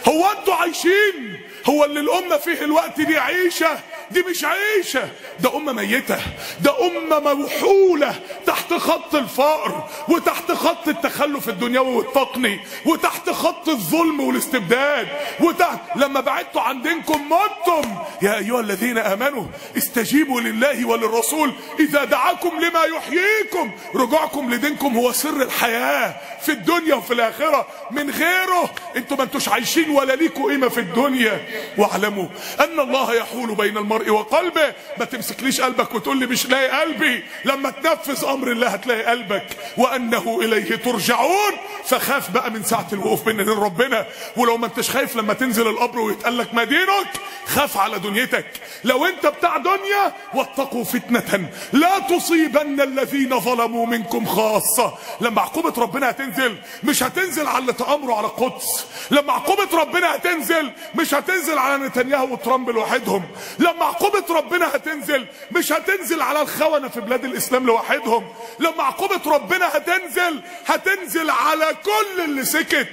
[0.08, 3.80] هو أنتم عايشين؟ هو اللي الأمة فيه الوقت دي عيشة.
[4.12, 6.18] دي مش عيشة ده أمة ميتة
[6.62, 15.08] ده أمة موحولة تحت خط الفقر وتحت خط التخلف الدنيوي والتقني وتحت خط الظلم والاستبداد
[15.40, 17.90] وتحت لما بعدتوا عن دينكم متم
[18.22, 19.46] يا أيها الذين آمنوا
[19.78, 21.52] استجيبوا لله وللرسول.
[21.80, 28.70] إذا دعاكم لما يحييكم رجوعكم لدينكم هو سر الحياة في الدنيا وفي الآخرة من غيره.
[28.96, 31.46] أنتوا ما انتوش عايشين ولا ليكوا قيمة في الدنيا.
[31.78, 32.26] واعلموا
[32.60, 34.74] أن الله يحول بين المرء وقلبه.
[34.98, 37.24] ما تمسكليش قلبك وتقول لي مش لاقي قلبي.
[37.46, 41.54] لما تنفذ أمر الله هتلاقي قلبك وأنه إليه ترجعون.
[41.86, 44.06] فخاف بقى من ساعة الوقوف بين ايدين ربنا.
[44.38, 47.08] ولو ما انتش خايف لما تنزل القبر ويتقال لك ما دينك
[47.46, 48.46] خاف على دنيتك.
[48.84, 51.50] لو انت بتاع دنيا واتقوا فتنة.
[51.74, 54.94] لا تصيبن الذين ظلموا منكم خاصة.
[55.22, 58.86] لما عقوبة ربنا هتنزل مش هتنزل على اللي تامروا على القدس.
[59.12, 63.24] لما عقوبة ربنا هتنزل مش هتنزل على نتنياهو وترامب لوحدهم.
[63.60, 68.34] لما عقوبة ربنا هتنزل مش هتنزل على الخونة في بلاد الإسلام لوحدهم.
[68.60, 72.88] لما عقوبة ربنا هتنزل هتنزل على كل اللي سكت.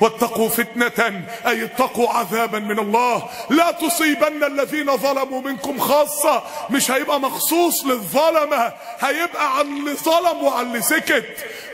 [0.00, 3.22] واتقوا فتنة أي اتقوا عذابا من الله.
[3.50, 6.42] لا تصيبن الذين ظلموا منكم خاصة.
[6.70, 11.26] مش هيبقى مخصوص للظلمة هيبقى عن اللي ظلم وعن اللي سكت.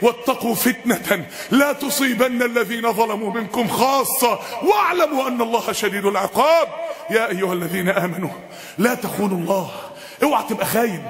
[0.02, 4.38] واتقوا فتنة لا تصيبن الذين ظلموا منكم خاصة.
[4.62, 6.68] واعلموا أن الله شديد العقاب.
[7.10, 8.30] يا أيها الذين آمنوا
[8.78, 9.70] لا تخونوا الله.
[10.22, 11.02] اوعى تبقى خاين.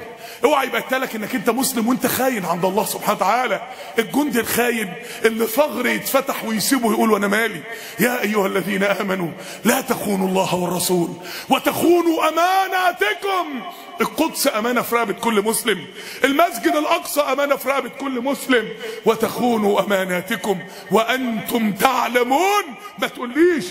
[0.46, 3.60] اوعى يبقى لك انك انت مسلم وانت خاين عند الله سبحانه وتعالى.
[3.98, 4.92] الجندي الخاين
[5.24, 7.60] اللي ثغر يتفتح ويسيبه يقول وأنا مالي.
[8.00, 9.30] يا ايها الذين آمنوا
[9.64, 11.08] لا تخونوا الله والرسول
[11.48, 13.62] وتخونوا أماناتكم.
[14.00, 15.86] القدس أمانة في رقبة كل مسلم.
[16.24, 18.68] المسجد الأقصى أمانة في رقبة كل مسلم.
[19.04, 20.58] وتخونوا أماناتكم
[20.90, 22.64] وأنتم تعلمون.
[22.98, 23.64] ما تقوليش.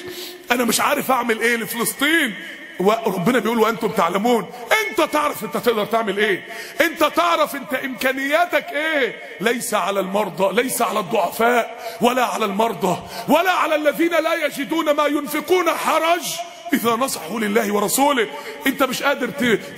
[0.52, 2.34] أنا مش عارف أعمل إيه لفلسطين.
[2.80, 4.52] وربنا بيقول وأنتم تعلمون.
[4.90, 6.48] أنت تعرف أنت تقدر تعمل إيه.
[6.82, 9.16] أنت تعرف أنت إمكانياتك إيه.
[9.42, 15.06] ليس على المرضى ليس على الضعفاء ولا على المرضى ولا على الذين لا يجدون ما
[15.06, 16.55] ينفقون حرج.
[16.76, 18.28] إذا نصحوا لله ورسوله
[18.68, 19.28] أنت مش قادر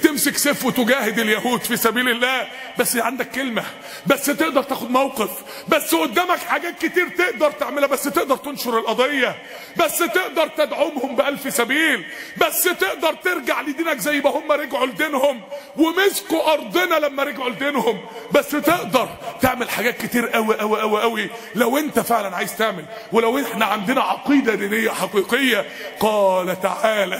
[0.03, 2.47] تمسك سيف وتجاهد اليهود في سبيل الله.
[2.79, 3.63] بس عندك كلمة
[4.07, 5.29] بس تقدر تاخد موقف
[5.67, 9.35] بس قدامك حاجات كتير تقدر تعملها بس تقدر تنشر القضية
[9.77, 12.05] بس تقدر تدعمهم بألف سبيل
[12.37, 15.41] بس تقدر ترجع لدينك زي ما هم رجعوا لدينهم
[15.77, 18.01] ومسكوا أرضنا لما رجعوا لدينهم.
[18.31, 19.09] بس تقدر
[19.41, 24.01] تعمل حاجات كتير قوي قوي قوي قوي لو أنت فعلا عايز تعمل ولو إحنا عندنا
[24.01, 25.65] عقيدة دينية حقيقية
[25.99, 27.19] قال تعالى تعالى.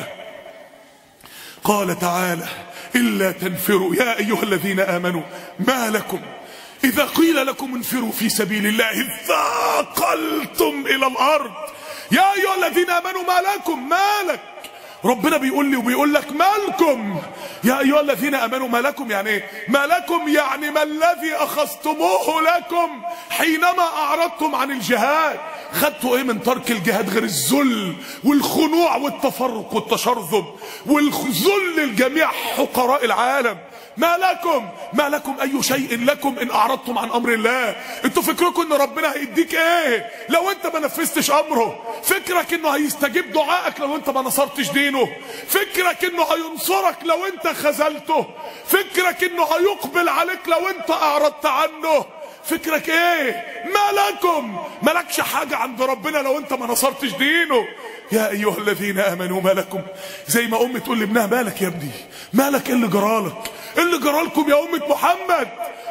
[1.64, 2.48] قال تعالى
[2.96, 3.96] إلا تنفروا.
[3.96, 5.22] يا أيها الذين آمنوا
[5.60, 6.22] ما لكم؟
[6.84, 11.52] إذا قيل لكم انفروا في سبيل الله ثاقلتم إلى الأرض.
[12.12, 14.40] يا أيها الذين آمنوا ما لكم؟ ما لك.
[15.06, 17.22] ربنا بيقول لي وبيقول لك مالكم؟
[17.64, 23.02] يا أيها الذين آمنوا ما لكم يعني إيه؟ ما لكم يعني ما الذي أخذتموه لكم
[23.30, 25.40] حينما أعرضتم عن الجهاد.
[25.74, 30.46] خدتوا إيه من ترك الجهاد؟ غير الذل والخنوع والتفرق والتشرذم
[30.86, 33.58] والذل لجميع حقراء العالم.
[33.98, 38.74] ما لكم؟ ما لكم أي شيء لكم إن أعرضتم عن أمر الله؟ أنتوا فكركم إن
[38.74, 44.22] ربنا هيديك إيه؟ لو أنت ما نفذتش أمره فكرك إنه هيستجيب دعائك لو أنت ما
[44.22, 45.10] نصرتش دينه.
[45.48, 48.26] فكرك إنه هينصرك لو أنت خذلته.
[48.66, 52.06] فكرك إنه هيقبل عليك لو أنت أعرضت عنه.
[52.50, 54.60] فكرك إيه؟ ما لكم.
[54.82, 57.68] مالكش حاجة عند ربنا لو انت ما نصرتش دينه.
[58.12, 59.82] يا أيها الذين آمنوا ما لكم.
[60.28, 61.92] زي ما ام تقول لابنها مالك يا ابني؟
[62.34, 63.52] مالك اللي جرالك.
[63.78, 65.48] اللي جرالكم يا أمة محمد.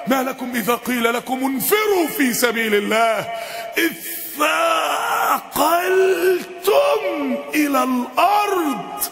[0.06, 3.28] ما لكم إذا قيل لكم انفروا في سبيل الله.
[3.78, 3.92] إذ
[5.46, 9.02] ثاقلتم إلى الأرض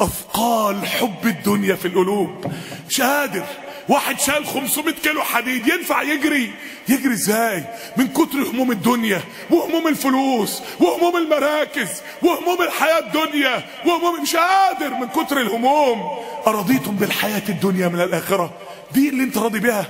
[0.00, 2.52] أثقال حب الدنيا في القلوب.
[2.88, 3.44] مش قادر
[3.88, 5.66] واحد شال 500 كيلو حديد.
[5.68, 6.50] ينفع يجري؟
[6.88, 7.64] يجري إزاي؟
[7.96, 9.20] من كتر هموم الدنيا
[9.50, 11.88] وهموم الفلوس وهموم المراكز
[12.22, 16.18] وهموم الحياة الدنيا وهموم مش قادر من كتر الهموم.
[16.46, 18.52] أرضيتم بالحياة الدنيا من الآخرة؟
[18.92, 19.86] دي اللي أنت راضي بيها؟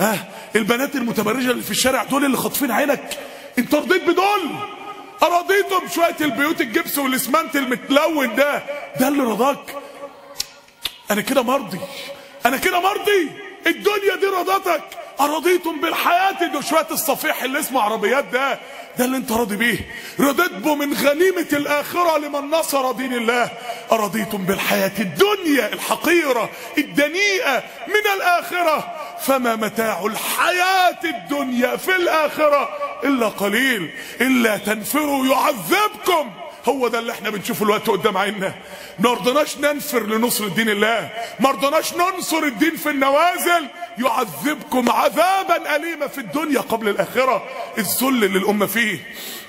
[0.00, 0.18] ها؟ آه
[0.58, 3.18] البنات المتبرجة اللي في الشارع دول اللي خاطفين عينك؟
[3.58, 4.50] أنت رضيت بدول؟
[5.22, 8.62] أرضيتم شوية البيوت الجبس والإسمنت المتلون ده؟
[9.00, 9.76] ده اللي رضاك؟
[11.10, 11.78] أنا كده مرضي.
[12.46, 13.30] أنا كده مرضي؟
[13.66, 14.82] الدنيا دي رضتك.
[15.20, 18.58] أرضيتم بالحياة دي شوية الصفيح اللي اسمه عربيات ده.
[18.98, 19.78] ده اللي انت راضي بيه.
[20.20, 23.50] رضيت به من غنيمة الآخرة لمن نصر دين الله.
[23.92, 28.94] أرضيتم بالحياة الدنيا الحقيرة الدنيئة من الآخرة.
[29.20, 32.68] فما متاع الحياة الدنيا في الآخرة
[33.04, 33.90] إلا قليل.
[34.20, 36.30] إلا تنفروا يعذبكم.
[36.68, 38.54] هو ده اللي إحنا بنشوفه الوقت قدام عيننا.
[38.98, 41.10] ما رضناش ننفر لنصر دين الله.
[41.40, 43.66] ما رضناش ننصر الدين في النوازل.
[43.98, 47.44] يعذبكم عذابا أليما في الدنيا قبل الآخرة.
[47.78, 48.98] الذل اللي الأمة فيه.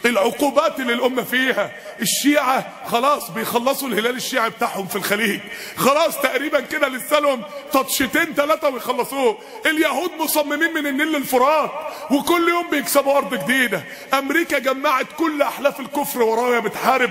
[0.05, 1.71] العقوبات اللي الأمة فيها.
[2.01, 5.39] الشيعة خلاص بيخلصوا الهلال الشيعي بتاعهم في الخليج.
[5.77, 9.37] خلاص تقريبا كده لسه لهم تطشتين ثلاثة ويخلصوه.
[9.65, 11.71] اليهود مصممين من النيل للفرات
[12.11, 13.83] وكل يوم بيكسبوا أرض جديدة.
[14.13, 17.09] أمريكا جمعت كل أحلاف الكفر ورايا بتحارب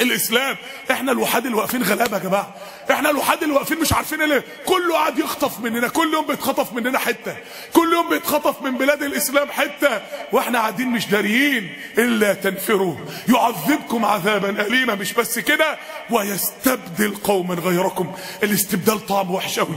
[0.00, 0.56] الإسلام.
[0.90, 2.54] إحنا الوحاد اللي واقفين غلابة يا جماعة.
[2.90, 5.88] إحنا الوحاد اللي واقفين مش عارفين ليه كله قاعد يخطف مننا.
[5.88, 7.36] كل يوم بيتخطف مننا حتة.
[7.72, 10.02] كل يوم بيتخطف من بلاد الإسلام حتة.
[10.32, 12.96] وإحنا قاعدين مش داريين إلا تنفروا.
[13.28, 14.94] يعذبكم عذابا اليما.
[14.94, 15.78] مش بس كده
[16.10, 18.12] ويستبدل قوما غيركم.
[18.42, 19.76] الاستبدال طعم وحش قوي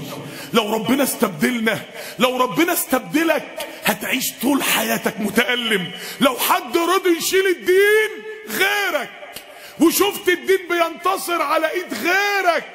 [0.53, 1.81] لو ربنا استبدلنا
[2.19, 5.91] لو ربنا استبدلك هتعيش طول حياتك متألم.
[6.21, 8.11] لو حد رضي يشيل الدين
[8.49, 9.09] غيرك.
[9.81, 12.65] وشفت الدين بينتصر على ايد غيرك.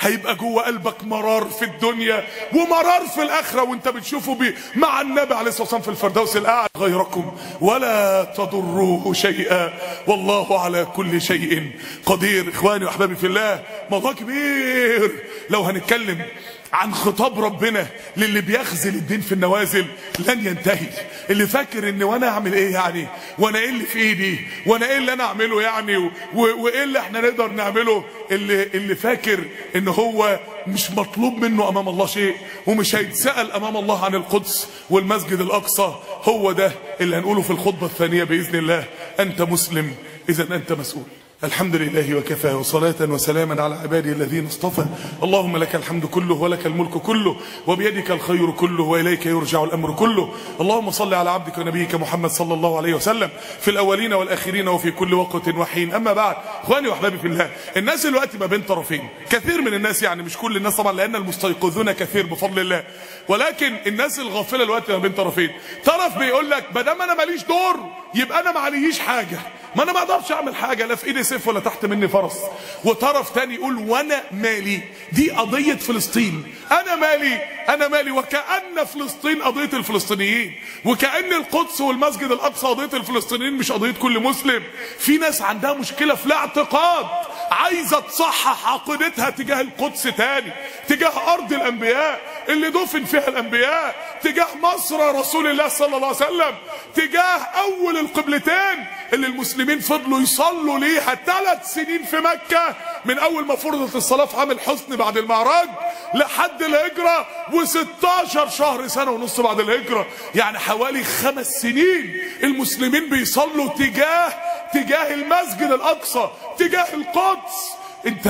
[0.00, 5.48] هيبقى جوه قلبك مرار في الدنيا ومرار في الاخره وانت بتشوفه بي مع النبي عليه
[5.48, 6.68] الصلاة والسلام في الفردوس الأعلى.
[6.76, 9.72] غيركم ولا تضروه شيئا.
[10.06, 11.70] والله على كل شيء
[12.06, 12.48] قدير.
[12.48, 15.24] إخواني وأحبابي في الله موضوع كبير.
[15.50, 16.26] لو هنتكلم
[16.74, 19.86] عن خطاب ربنا للي بيخزل الدين في النوازل
[20.28, 20.86] لن ينتهي.
[21.30, 23.06] اللي فاكر ان وأنا أعمل إيه يعني؟
[23.38, 27.48] وأنا إيه اللي في إيدي؟ وأنا إيه اللي أنا أعمله يعني؟ وايه اللي إحنا نقدر
[27.48, 29.44] نعمله؟ اللي اللي فاكر
[29.76, 32.34] إن هو مش مطلوب منه أمام الله شيء
[32.66, 35.94] ومش هيتسأل أمام الله عن القدس والمسجد الأقصى.
[36.22, 38.84] هو ده اللي هنقوله في الخطبة الثانية بإذن الله.
[39.20, 39.94] أنت مسلم
[40.28, 41.04] اذا أنت مسؤول.
[41.44, 44.84] الحمد لله وكفى وصلاة وسلاما على عباده الذين اصطفى.
[45.22, 50.34] اللهم لك الحمد كله ولك الملك كله وبيدك الخير كله وإليك يرجع الأمر كله.
[50.60, 53.30] اللهم صل على عبدك ونبيك محمد صلى الله عليه وسلم
[53.60, 55.94] في الأولين والآخرين وفي كل وقت وحين.
[55.94, 59.08] أما بعد إخواني وأحبابي في الله الناس دلوقتي ما بين طرفين.
[59.30, 62.84] كثير من الناس يعني مش كل الناس طبعا لأن المستيقظون كثير بفضل الله.
[63.28, 65.50] ولكن الناس الغافلة دلوقتي ما بين طرفين.
[65.84, 69.38] طرف بيقول لك ما دام أنا ماليش دور يبقى أنا ما عليش حاجة.
[69.76, 72.36] ما أنا ما أقدرش أعمل حاجة لا في إيدي سيف ولا تحت مني فرس.
[72.84, 74.80] وطرف تاني يقول وأنا مالي.
[75.12, 76.54] دي قضية فلسطين.
[76.72, 77.34] أنا مالي.
[77.68, 78.10] أنا مالي.
[78.10, 80.54] وكأن فلسطين قضية الفلسطينيين.
[80.84, 84.62] وكأن القدس والمسجد الأقصى قضية الفلسطينيين مش قضية كل مسلم.
[84.98, 87.06] في ناس عندها مشكلة في الاعتقاد.
[87.50, 90.52] عايزة تصحح عقيدتها تجاه القدس تاني.
[90.88, 94.18] تجاه أرض الأنبياء اللي دفن فيها الأنبياء.
[94.22, 96.54] تجاه مصر رسول الله صلى الله عليه وسلم.
[96.94, 103.56] تجاه أول القبلتين اللي المسلمين فضلوا يصلوا ليها ثلاث سنين في مكة من أول ما
[103.56, 105.68] فرضت الصلاة في عام الحسن بعد المعراج
[106.14, 110.06] لحد الهجرة و16 شهر سنة ونص بعد الهجرة.
[110.34, 114.32] يعني حوالي خمس سنين المسلمين بيصلوا تجاه
[114.74, 117.83] تجاه المسجد الأقصى تجاه القدس.
[118.06, 118.28] انت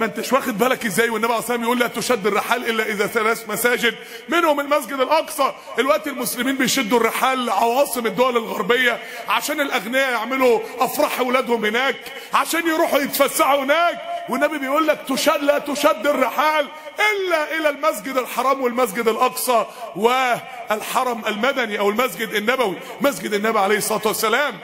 [0.00, 3.48] ما انتش واخد بالك إزاي والنبي عليه الصلاة يقول لا تشد الرحال إلا إذا ثلاث
[3.48, 3.94] مساجد؟
[4.28, 5.52] منهم المسجد الأقصى.
[5.78, 11.96] الوقت المسلمين بيشدوا الرحال لعواصم الدول الغربية عشان الأغنياء يعملوا أفراح أولادهم هناك
[12.34, 13.98] عشان يروحوا يتفسحوا هناك.
[14.28, 16.68] والنبي بيقول لك تشد لا تشد الرحال
[17.12, 22.76] إلا إلى المسجد الحرام والمسجد الأقصى والحرم المدني أو المسجد النبوي.
[23.00, 24.54] مسجد النبي عليه الصلاة والسلام.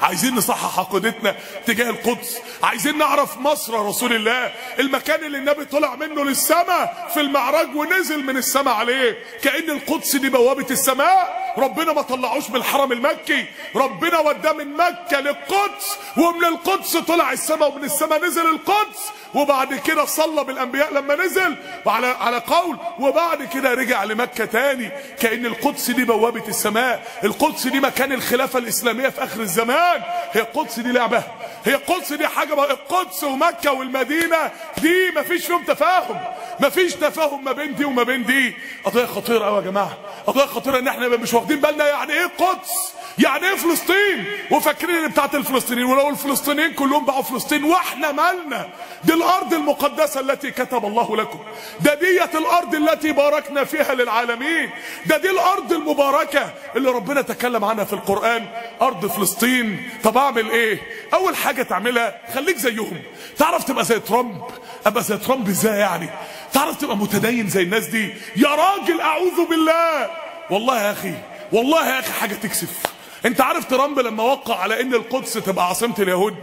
[0.00, 2.38] عايزين نصحح عقيدتنا تجاه القدس.
[2.62, 4.52] عايزين نعرف مصر رسول الله.
[4.78, 9.18] المكان اللي النبي طلع منه للسماء في المعراج ونزل من السماء عليه.
[9.42, 11.45] كأن القدس دي بوابة السماء.
[11.58, 13.46] ربنا ما طلعوش من الحرم المكي.
[13.76, 19.10] ربنا وداه من مكة للقدس ومن القدس طلع السماء ومن السماء نزل القدس.
[19.34, 21.56] وبعد كده صلى بالأنبياء لما نزل.
[21.84, 22.76] وعلى على قول.
[22.98, 24.90] وبعد كده رجع لمكة تاني.
[25.20, 27.02] كأن القدس دي بوابة السماء.
[27.24, 30.02] القدس دي مكان الخلافة الإسلامية في آخر الزمان.
[30.32, 31.22] هي القدس دي لعبة.
[31.64, 32.70] هي القدس دي حاجة بقى.
[32.70, 36.20] القدس ومكة والمدينة دي مفيش فيهم تفاهم.
[36.60, 38.54] مفيش تفاهم ما بين دي وما بين دي.
[38.84, 39.98] قضية خطيرة قوي يا جماعة.
[40.26, 45.08] قضية خطيرة إن إحنا مش واخدين بالنا يعني إيه قدس؟ يعني إيه فلسطين؟ وفاكرين إن
[45.10, 48.68] بتاعت الفلسطينيين ولو الفلسطينيين كلهم بقوا فلسطين وإحنا مالنا؟
[49.04, 51.38] دي الأرض المقدسة التي كتب الله لكم.
[51.80, 54.70] ده ديت الأرض التي باركنا فيها للعالمين.
[55.06, 58.46] ده دي الأرض المباركة اللي ربنا تكلم عنها في القرآن.
[58.82, 59.90] أرض فلسطين.
[60.04, 60.80] طب أعمل إيه؟
[61.14, 63.02] أول حاجة تعملها خليك زيهم.
[63.38, 64.42] تعرف تبقى زي ترامب؟
[64.86, 66.08] أبقى زي ترامب إزاي يعني؟
[66.52, 70.10] تعرف تبقى متدين زي الناس دي؟ يا راجل أعوذ بالله.
[70.50, 71.14] والله يا أخي
[71.52, 72.82] والله يا أخي حاجة تكسف.
[73.26, 76.34] أنت عارف ترامب لما وقع على إن القدس تبقى عاصمة اليهود؟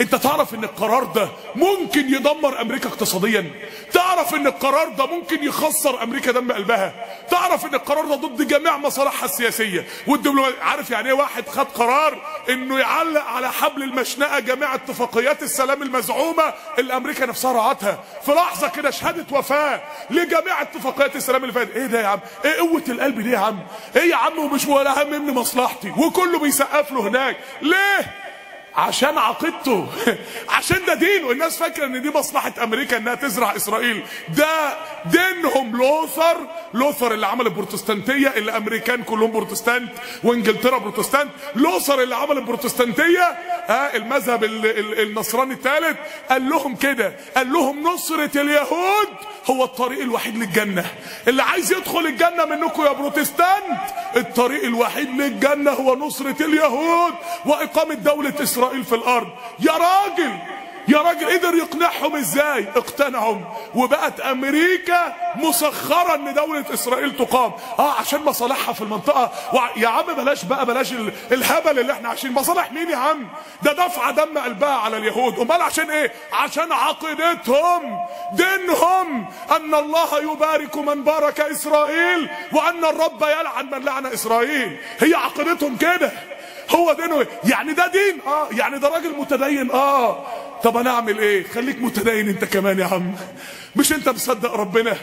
[0.00, 3.50] انت تعرف ان القرار ده ممكن يدمر أمريكا اقتصاديا.
[3.92, 6.92] تعرف ان القرار ده ممكن يخسر أمريكا دم قلبها.
[7.30, 9.86] تعرف ان القرار ده ضد جميع مصالحها السياسية.
[10.06, 15.82] والدبلوماسيه عارف يعني إيه واحد خد قرار انه يعلق على حبل المشنقة جميع اتفاقيات السلام
[15.82, 18.04] المزعومة اللي أمريكا نفسها رعتها.
[18.26, 21.76] في لحظة كده شهادة وفاة لجميع اتفاقيات السلام اللي فاتت.
[21.76, 23.58] إيه ده يا عم؟ إيه قوة القلب دي يا عم؟
[23.96, 25.90] إيه يا عم؟ ومش ولا هم من مصلحتي.
[25.90, 27.36] وكله بيسقف له هناك.
[27.62, 28.19] ليه؟
[28.76, 29.86] عشان عقيدته.
[30.56, 34.02] عشان ده دينه الناس فاكرة إن دي مصلحة أمريكا إنها تزرع إسرائيل.
[34.28, 36.36] ده دينهم لوثر.
[36.74, 38.28] لوثر اللي عمل البروتستانتية.
[38.28, 39.92] اللي امريكان كلهم بروتستانت
[40.24, 43.38] وإنجلترا بروتستانت لوثر اللي عمل البروتستانتية.
[43.66, 45.96] ها المذهب ال ال النصراني الثالث.
[46.30, 47.14] قال لهم كده.
[47.36, 49.08] قال لهم نصرة اليهود
[49.50, 50.84] هو الطريق الوحيد للجنة.
[51.28, 53.80] اللي عايز يدخل الجنة منكم يا بروتستانت
[54.16, 57.14] الطريق الوحيد للجنة هو نصرة اليهود
[57.46, 59.28] وإقامة دولة اسرائيل في الأرض.
[59.58, 60.38] يا راجل
[60.88, 63.44] يا راجل قدر يقنعهم إزاي؟ اقتنعهم.
[63.74, 67.52] وبقت أمريكا مسخرة إن دولة إسرائيل تقام.
[67.78, 69.32] آه عشان مصالحها في المنطقة.
[69.52, 69.70] وع...
[69.76, 71.12] يا عم بلاش بقى بلاش ال...
[71.32, 72.32] الهبل اللي إحنا عايشين.
[72.32, 73.28] مصالح مين يا عم؟
[73.62, 75.38] ده دفع دم قلبها على اليهود.
[75.38, 79.26] أمال عشان إيه؟ عشان عقيدتهم دينهم.
[79.56, 84.76] أن الله يبارك من بارك إسرائيل وأن الرب يلعن من لعن إسرائيل.
[84.98, 86.12] هي عقيدتهم كده.
[86.70, 88.20] هو دينه يعني ده دين.
[88.26, 89.70] آه يعني ده راجل متدين.
[89.70, 90.26] آه.
[90.62, 93.14] طب أنا أعمل إيه؟ خليك متدين أنت كمان يا عم.
[93.76, 94.96] مش أنت مصدق ربنا؟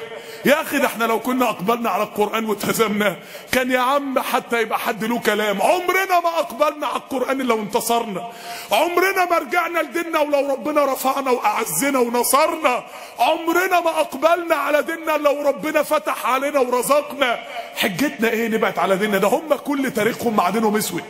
[0.46, 3.16] يا أخي ده إحنا لو كنا أقبلنا على القرآن واتهزمنا
[3.52, 5.62] كان يا عم حتى يبقى حد له كلام.
[5.62, 8.32] عمرنا ما أقبلنا على القرآن الا وانتصرنا
[8.72, 12.84] عمرنا ما رجعنا لديننا ولو ربنا رفعنا وأعزنا ونصرنا.
[13.20, 17.40] عمرنا ما أقبلنا على ديننا لو ربنا فتح علينا ورزقنا.
[17.76, 21.04] حجتنا إيه نبعد على ديننا؟ ده هم كل تاريخهم مع دينهم أسود.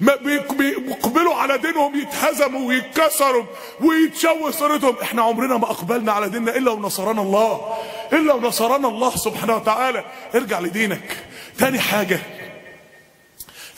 [0.00, 3.44] ما بيق- بيقبلوا على دينهم يتهزموا ويتكسروا
[3.80, 4.96] ويتشوه صورتهم.
[5.02, 7.74] إحنا عمرنا ما أقبلنا على ديننا إلا ونصرنا الله
[8.12, 10.04] إلا ونصرنا الله سبحانه وتعالى.
[10.34, 11.16] ارجع لدينك.
[11.58, 12.20] تاني حاجة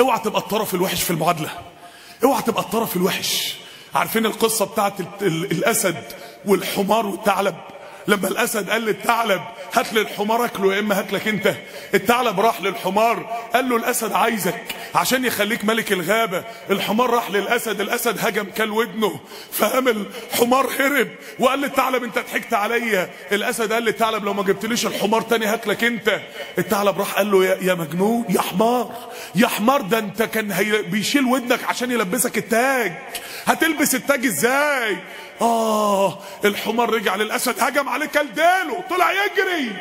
[0.00, 1.50] اوعى تبقى الطرف الوحش في المعادلة.
[2.24, 3.56] اوعى تبقى الطرف الوحش.
[3.94, 6.04] عارفين القصة بتاعت ال- ال- الأسد
[6.44, 7.54] والحمار والثعلب؟
[8.08, 9.42] لما الأسد قال للثعلب
[9.74, 11.54] هات لي الحمار اكله يا إما هاكلك أنت.
[11.94, 13.40] الثعلب راح للحمار.
[13.54, 14.62] قال له الأسد عايزك.
[14.94, 16.44] عشان يخليك ملك الغابة.
[16.70, 17.80] الحمار راح للأسد.
[17.80, 19.20] الأسد هجم كل ودنه.
[19.52, 21.08] فقام الحمار هرب.
[21.38, 23.10] وقال للثعلب انت ضحكت عليا.
[23.32, 26.20] الأسد قال للثعلب لو ما جبتليش الحمار تاني هاكلك أنت.
[26.58, 29.10] الثعلب راح قال له يا, مجنون يا حمار.
[29.34, 30.54] يا حمار ده أنت كان
[30.90, 32.92] بيشيل ودنك عشان يلبسك التاج.
[33.44, 34.96] هتلبس التاج إزاي؟
[35.42, 39.72] آه الحمار رجع للأسد هجم عليه كل ديله طلع يجري.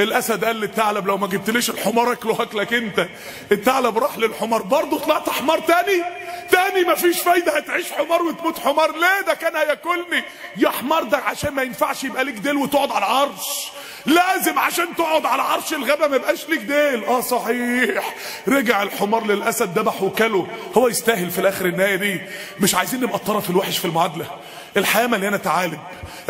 [0.00, 3.06] الأسد قال للثعلب لو ما جبتليش الحمار اكله هاكلك انت.
[3.52, 6.02] الثعلب راح للحمار برضه طلعت حمار تاني.
[6.50, 8.92] تاني مفيش فايدة هتعيش حمار وتموت حمار.
[8.92, 10.24] ليه ده كان هياكلني.
[10.56, 13.68] يا حمار ده عشان ما ينفعش يبقى ليك ديل وتقعد على العرش.
[14.06, 17.04] لازم عشان تقعد على عرش الغابة ما يبقاش ليك ديل.
[17.04, 18.14] آه صحيح.
[18.48, 20.46] رجع الحمار للأسد ذبح وكله.
[20.76, 22.20] هو يستاهل في الآخر النهاية دي.
[22.60, 24.26] مش عايزين نبقى الطرف الوحش في المعادلة.
[24.76, 25.78] الحياة مليانة تعالب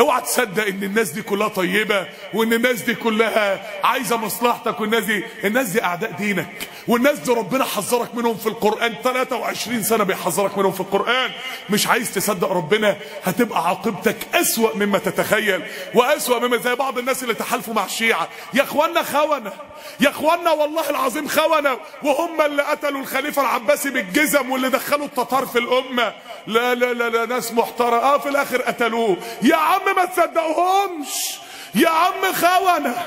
[0.01, 5.24] اوعى تصدق إن الناس دي كلها طيبة وإن الناس دي كلها عايزة مصلحتك والناس دي
[5.45, 6.68] الناس دي أعداء دينك.
[6.89, 8.95] والناس دي ربنا حذرك منهم في القرآن.
[9.05, 11.30] 23 سنة بيحذرك منهم في القرآن.
[11.70, 15.62] مش عايز تصدق ربنا هتبقى عاقبتك أسوأ مما تتخيل
[15.95, 19.53] وأسوأ مما زي بعض الناس اللي تحالفوا مع الشيعه يا اخوانا خونة
[20.01, 25.59] يا اخوانا والله العظيم خونة وهم اللي قتلوا الخليفة العباسي بالجزم واللي دخلوا التتار في
[25.59, 26.12] الأمة.
[26.47, 27.97] لا لا لا, لا ناس محترمة.
[27.97, 29.16] آه في الآخر قتلوه.
[29.43, 31.39] يا عم ما تصدقوهمش
[31.74, 33.07] يا عم خونة.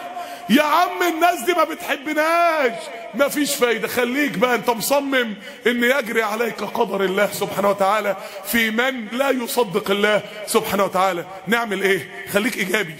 [0.49, 2.73] يا عم الناس دي ما بتحبناش.
[3.13, 3.87] ما فيش فايدة.
[3.87, 5.35] خليك بقى انت مصمم
[5.67, 11.25] إن يجري عليك قدر الله سبحانه وتعالى في من لا يصدق الله سبحانه وتعالى.
[11.47, 12.95] نعمل إيه؟ خليك إيجابي.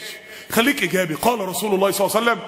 [0.52, 1.14] خليك إيجابي.
[1.14, 2.40] قال رسول الله صلى الله عليه وسلم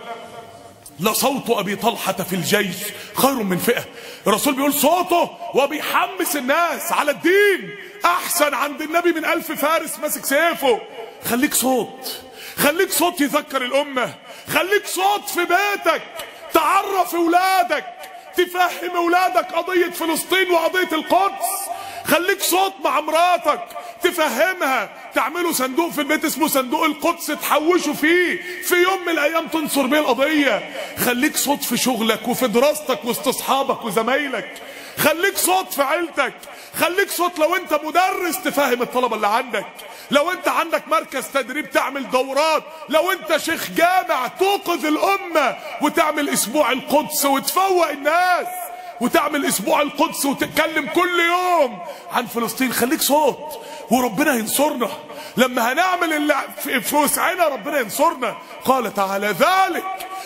[0.99, 2.77] لصوت أبي طلحة في الجيش
[3.13, 3.85] خير من فئة.
[4.27, 7.75] الرسول بيقول صوته وبيحمس الناس على الدين.
[8.05, 10.81] أحسن عند النبي من ألف فارس ماسك سيفه.
[11.25, 12.21] خليك صوت.
[12.57, 14.13] خليك صوت يذكر الأمة.
[14.53, 16.01] خليك صوت في بيتك.
[16.53, 17.85] تعرف أولادك.
[18.37, 21.45] تفهم أولادك قضية فلسطين وقضية القدس.
[22.05, 23.61] خليك صوت مع مراتك.
[24.03, 24.89] تفهمها.
[25.15, 28.41] تعملوا صندوق في البيت اسمه صندوق القدس تحوشوا فيه.
[28.63, 30.73] في يوم من الأيام تنصر بيه القضية.
[31.05, 34.61] خليك صوت في شغلك وفي دراستك وسط اصحابك وزمايلك.
[34.97, 36.33] خليك صوت في عيلتك.
[36.79, 39.65] خليك صوت لو انت مدرس تفهم الطلبة اللي عندك.
[40.11, 42.63] لو انت عندك مركز تدريب تعمل دورات.
[42.89, 48.47] لو انت شيخ جامع توقظ الأمة وتعمل أسبوع القدس وتفوق الناس
[49.01, 51.79] وتعمل أسبوع القدس وتتكلم كل يوم
[52.11, 52.73] عن فلسطين.
[52.73, 54.89] خليك صوت وربنا ينصرنا.
[55.37, 58.37] لما هنعمل اللي في وسعنا ربنا ينصرنا.
[58.65, 59.85] قال تعالى ذلك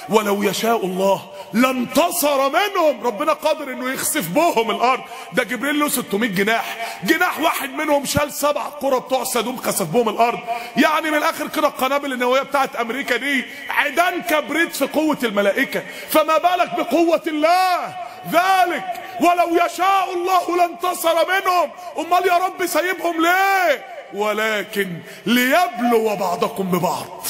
[0.10, 1.22] ولو يشاء الله
[1.54, 3.04] لانتصر منهم.
[3.04, 5.02] ربنا قادر إنه يخسف بهم الأرض.
[5.34, 6.97] ده جبريل له 600 جناح.
[7.04, 10.39] جناح واحد منهم شال سبع قرى بتوع سدوم خسف بهم الأرض.
[10.78, 15.84] يعني من الآخر كده القنابل النووية بتاعت أمريكا دي عيدان كبريت في قوة الملائكة.
[16.10, 17.95] فما بالك بقوة الله؟
[18.32, 18.84] ذلك
[19.22, 21.70] ولو يشاء الله لانتصر منهم.
[21.97, 27.28] أمال يا رب سايبهم ليه؟ ولكن ليبلو بعضكم ببعض.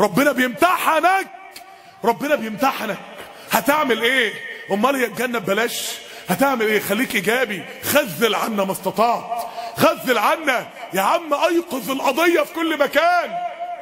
[0.00, 1.26] ربنا بيمتحنك
[2.04, 2.98] ربنا بيمتحنك.
[3.50, 4.32] هتعمل إيه؟
[4.70, 5.90] امال هي الجنة ببلاش؟
[6.28, 7.62] هتعمل إيه؟ خليك إيجابي.
[7.82, 9.46] خذل عنا ما استطعت.
[9.76, 13.30] خذل عنا يا عم أيقظ القضية في كل مكان.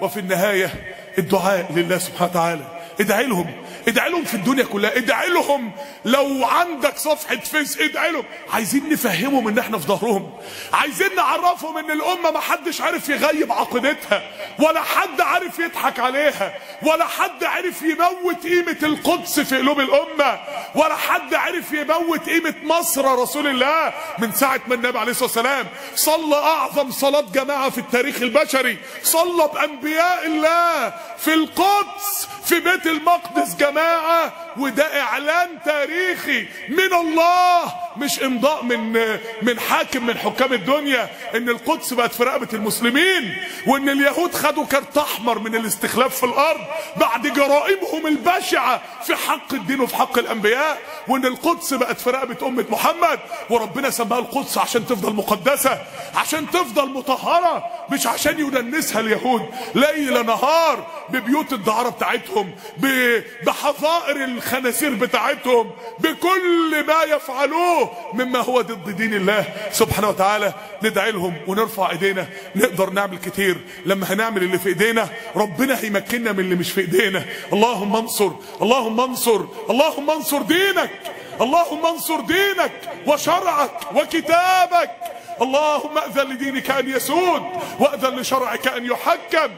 [0.00, 2.81] وفي النهاية الدعاء لله سبحانه وتعالى.
[3.02, 3.64] ادعي لهم.
[3.88, 4.96] ادعي لهم في الدنيا كلها.
[4.96, 5.72] ادعي لهم.
[6.04, 8.24] لو عندك صفحة فيس ادعي لهم.
[8.52, 10.30] عايزين نفهمهم إن إحنا في ظهرهم.
[10.72, 14.22] عايزين نعرفهم إن الأمة ما حدش عارف يغيب عقيدتها
[14.58, 20.40] ولا حد عارف يضحك عليها ولا حد عارف يموت قيمة القدس في قلوب الأمة
[20.74, 25.66] ولا حد عارف يموت قيمة مصر رسول الله من ساعة ما النبي عليه الصلاة والسلام
[25.94, 28.78] صلى أعظم صلاة جماعة في التاريخ البشري.
[29.02, 38.22] صلى بأنبياء الله في القدس في بيت المقدس جماعة وده إعلان تاريخي من الله مش
[38.22, 38.92] إمضاء من
[39.42, 43.36] من حاكم من حكام الدنيا إن القدس بقت في رقبة المسلمين
[43.66, 46.60] وإن اليهود خدوا كارت أحمر من الاستخلاف في الأرض
[46.96, 50.78] بعد جرائمهم البشعة في حق الدين وفي حق الأنبياء
[51.08, 53.18] وإن القدس بقت في رقبة أمة محمد
[53.50, 55.78] وربنا سماها القدس عشان تفضل مقدسة
[56.14, 59.42] عشان تفضل مطهرة مش عشان يدنسها اليهود.
[59.74, 62.52] ليل نهار ببيوت الدعارة بتاعتهم
[63.46, 70.54] بحظائر الخنازير بتاعتهم بكل ما يفعلوه مما هو ضد دين الله سبحانه وتعالى.
[70.82, 72.26] ندعي لهم ونرفع ايدينا.
[72.56, 73.56] نقدر نعمل كتير.
[73.86, 77.24] لما هنعمل اللي في ايدينا ربنا هيمكننا من اللي مش في ايدينا.
[77.52, 78.30] اللهم انصر
[78.62, 80.90] اللهم انصر اللهم انصر دينك.
[81.40, 82.72] اللهم انصر دينك
[83.06, 84.90] وشرعك وكتابك.
[85.42, 87.42] اللهم أذن لدينك أن يسود
[87.80, 89.50] وأذن لشرعك أن يحكم.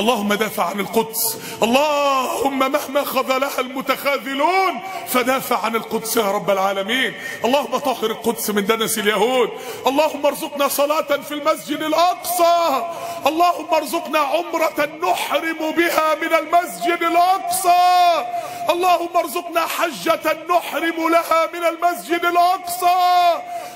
[0.00, 1.36] اللهم دافع عن القدس.
[1.62, 7.14] اللهم مهما خذلها المتخاذلون فدافع عن القدس يا رب العالمين.
[7.44, 9.50] اللهم طهر القدس من دنس اليهود.
[9.86, 12.56] اللهم ارزقنا صلاة في المسجد الأقصى.
[13.26, 17.82] اللهم ارزقنا عمرة نحرم بها من المسجد الأقصى.
[18.70, 23.00] اللهم ارزقنا حجة نحرم لها من المسجد الأقصى.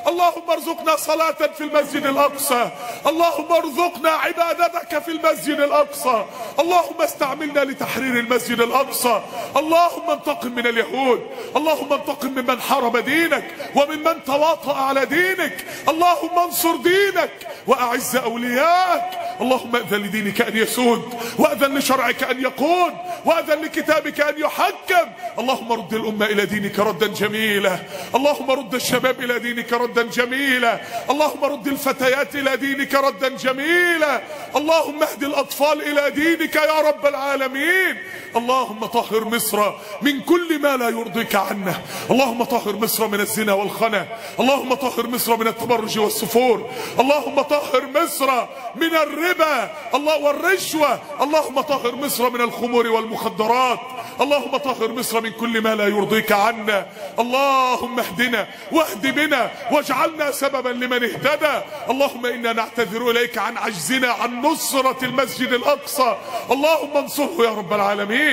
[0.07, 2.71] اللهم ارزقنا صلاة في المسجد الأقصى.
[3.07, 6.14] اللهم ارزقنا عبادتك في المسجد الأقصى.
[6.61, 9.23] اللهم استعملنا لتحرير المسجد الأقصى.
[9.57, 11.21] اللهم انتقم من اليهود.
[11.57, 13.45] اللهم انتقم ممن حارب دينك
[13.75, 15.65] وممن تواطأ على دينك.
[15.89, 17.31] اللهم انصر دينك
[17.67, 19.11] وأعز أولياءك.
[19.41, 21.15] اللهم أذن لدينك أن يسود.
[21.39, 22.93] وأذن لشرعك أن يقود.
[23.25, 25.07] وأذن لكتابك أن يحكم.
[25.39, 27.79] اللهم رد الأمة إلى دينك ردا جميلا.
[28.15, 30.81] اللهم رد الشباب إلى دينك ردا جميلا.
[31.11, 34.21] اللهم رد الفتيات إلى دينك ردا جميلا.
[34.57, 37.97] اللهم اهد الأطفال إلى دينك يا رب العالمين.
[38.37, 39.73] اللهم طهر مصر
[40.03, 41.75] من كل ما لا يرضيك عنا
[42.11, 44.07] اللهم طهر مصر من الزنا والخنا
[44.41, 46.71] اللهم طهر مصر من التبرج والسفور.
[47.01, 48.29] اللهم طهر مصر
[48.77, 49.71] من الربا.
[49.95, 50.99] الله والرشوة.
[51.21, 53.81] اللهم طهر مصر من الخمور والمخدرات.
[54.21, 56.87] اللهم طهر مصر من كل ما لا يرضيك عنا
[57.19, 61.57] اللهم اهدنا واهد بنا واجعلنا سببا لمن اهتدى.
[61.91, 66.17] اللهم إنا نعتذر إليك عن عجزنا عن نصرة المسجد الأقصى.
[66.51, 68.24] اللهم انصره يا رب العالمين.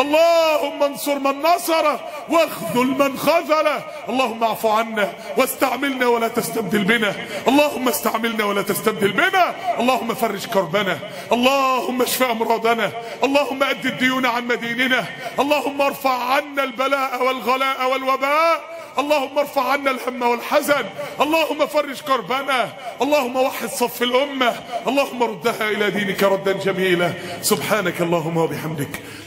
[0.00, 3.78] اللهم انصر من نصره واخذل من خذله.
[4.08, 7.12] اللهم اعف عنا واستعملنا ولا تستبدل بنا.
[7.48, 9.54] اللهم استعملنا ولا تستبدل بنا.
[9.80, 10.98] اللهم فرج كربنا.
[11.32, 12.92] اللهم اشف أمراضنا.
[13.24, 15.04] اللهم أد الديون عن مديننا.
[15.38, 18.76] اللهم ارفع عنا البلاء والغلاء والوباء.
[18.98, 20.84] اللهم ارفع عنا الهم والحزن.
[21.20, 22.72] اللهم فرج كربنا.
[23.02, 24.52] اللهم وحد صف الأمة.
[24.88, 27.12] اللهم ردها إلى دينك ردا جميلا.
[27.42, 28.94] سبحانك اللهم وبحمدك.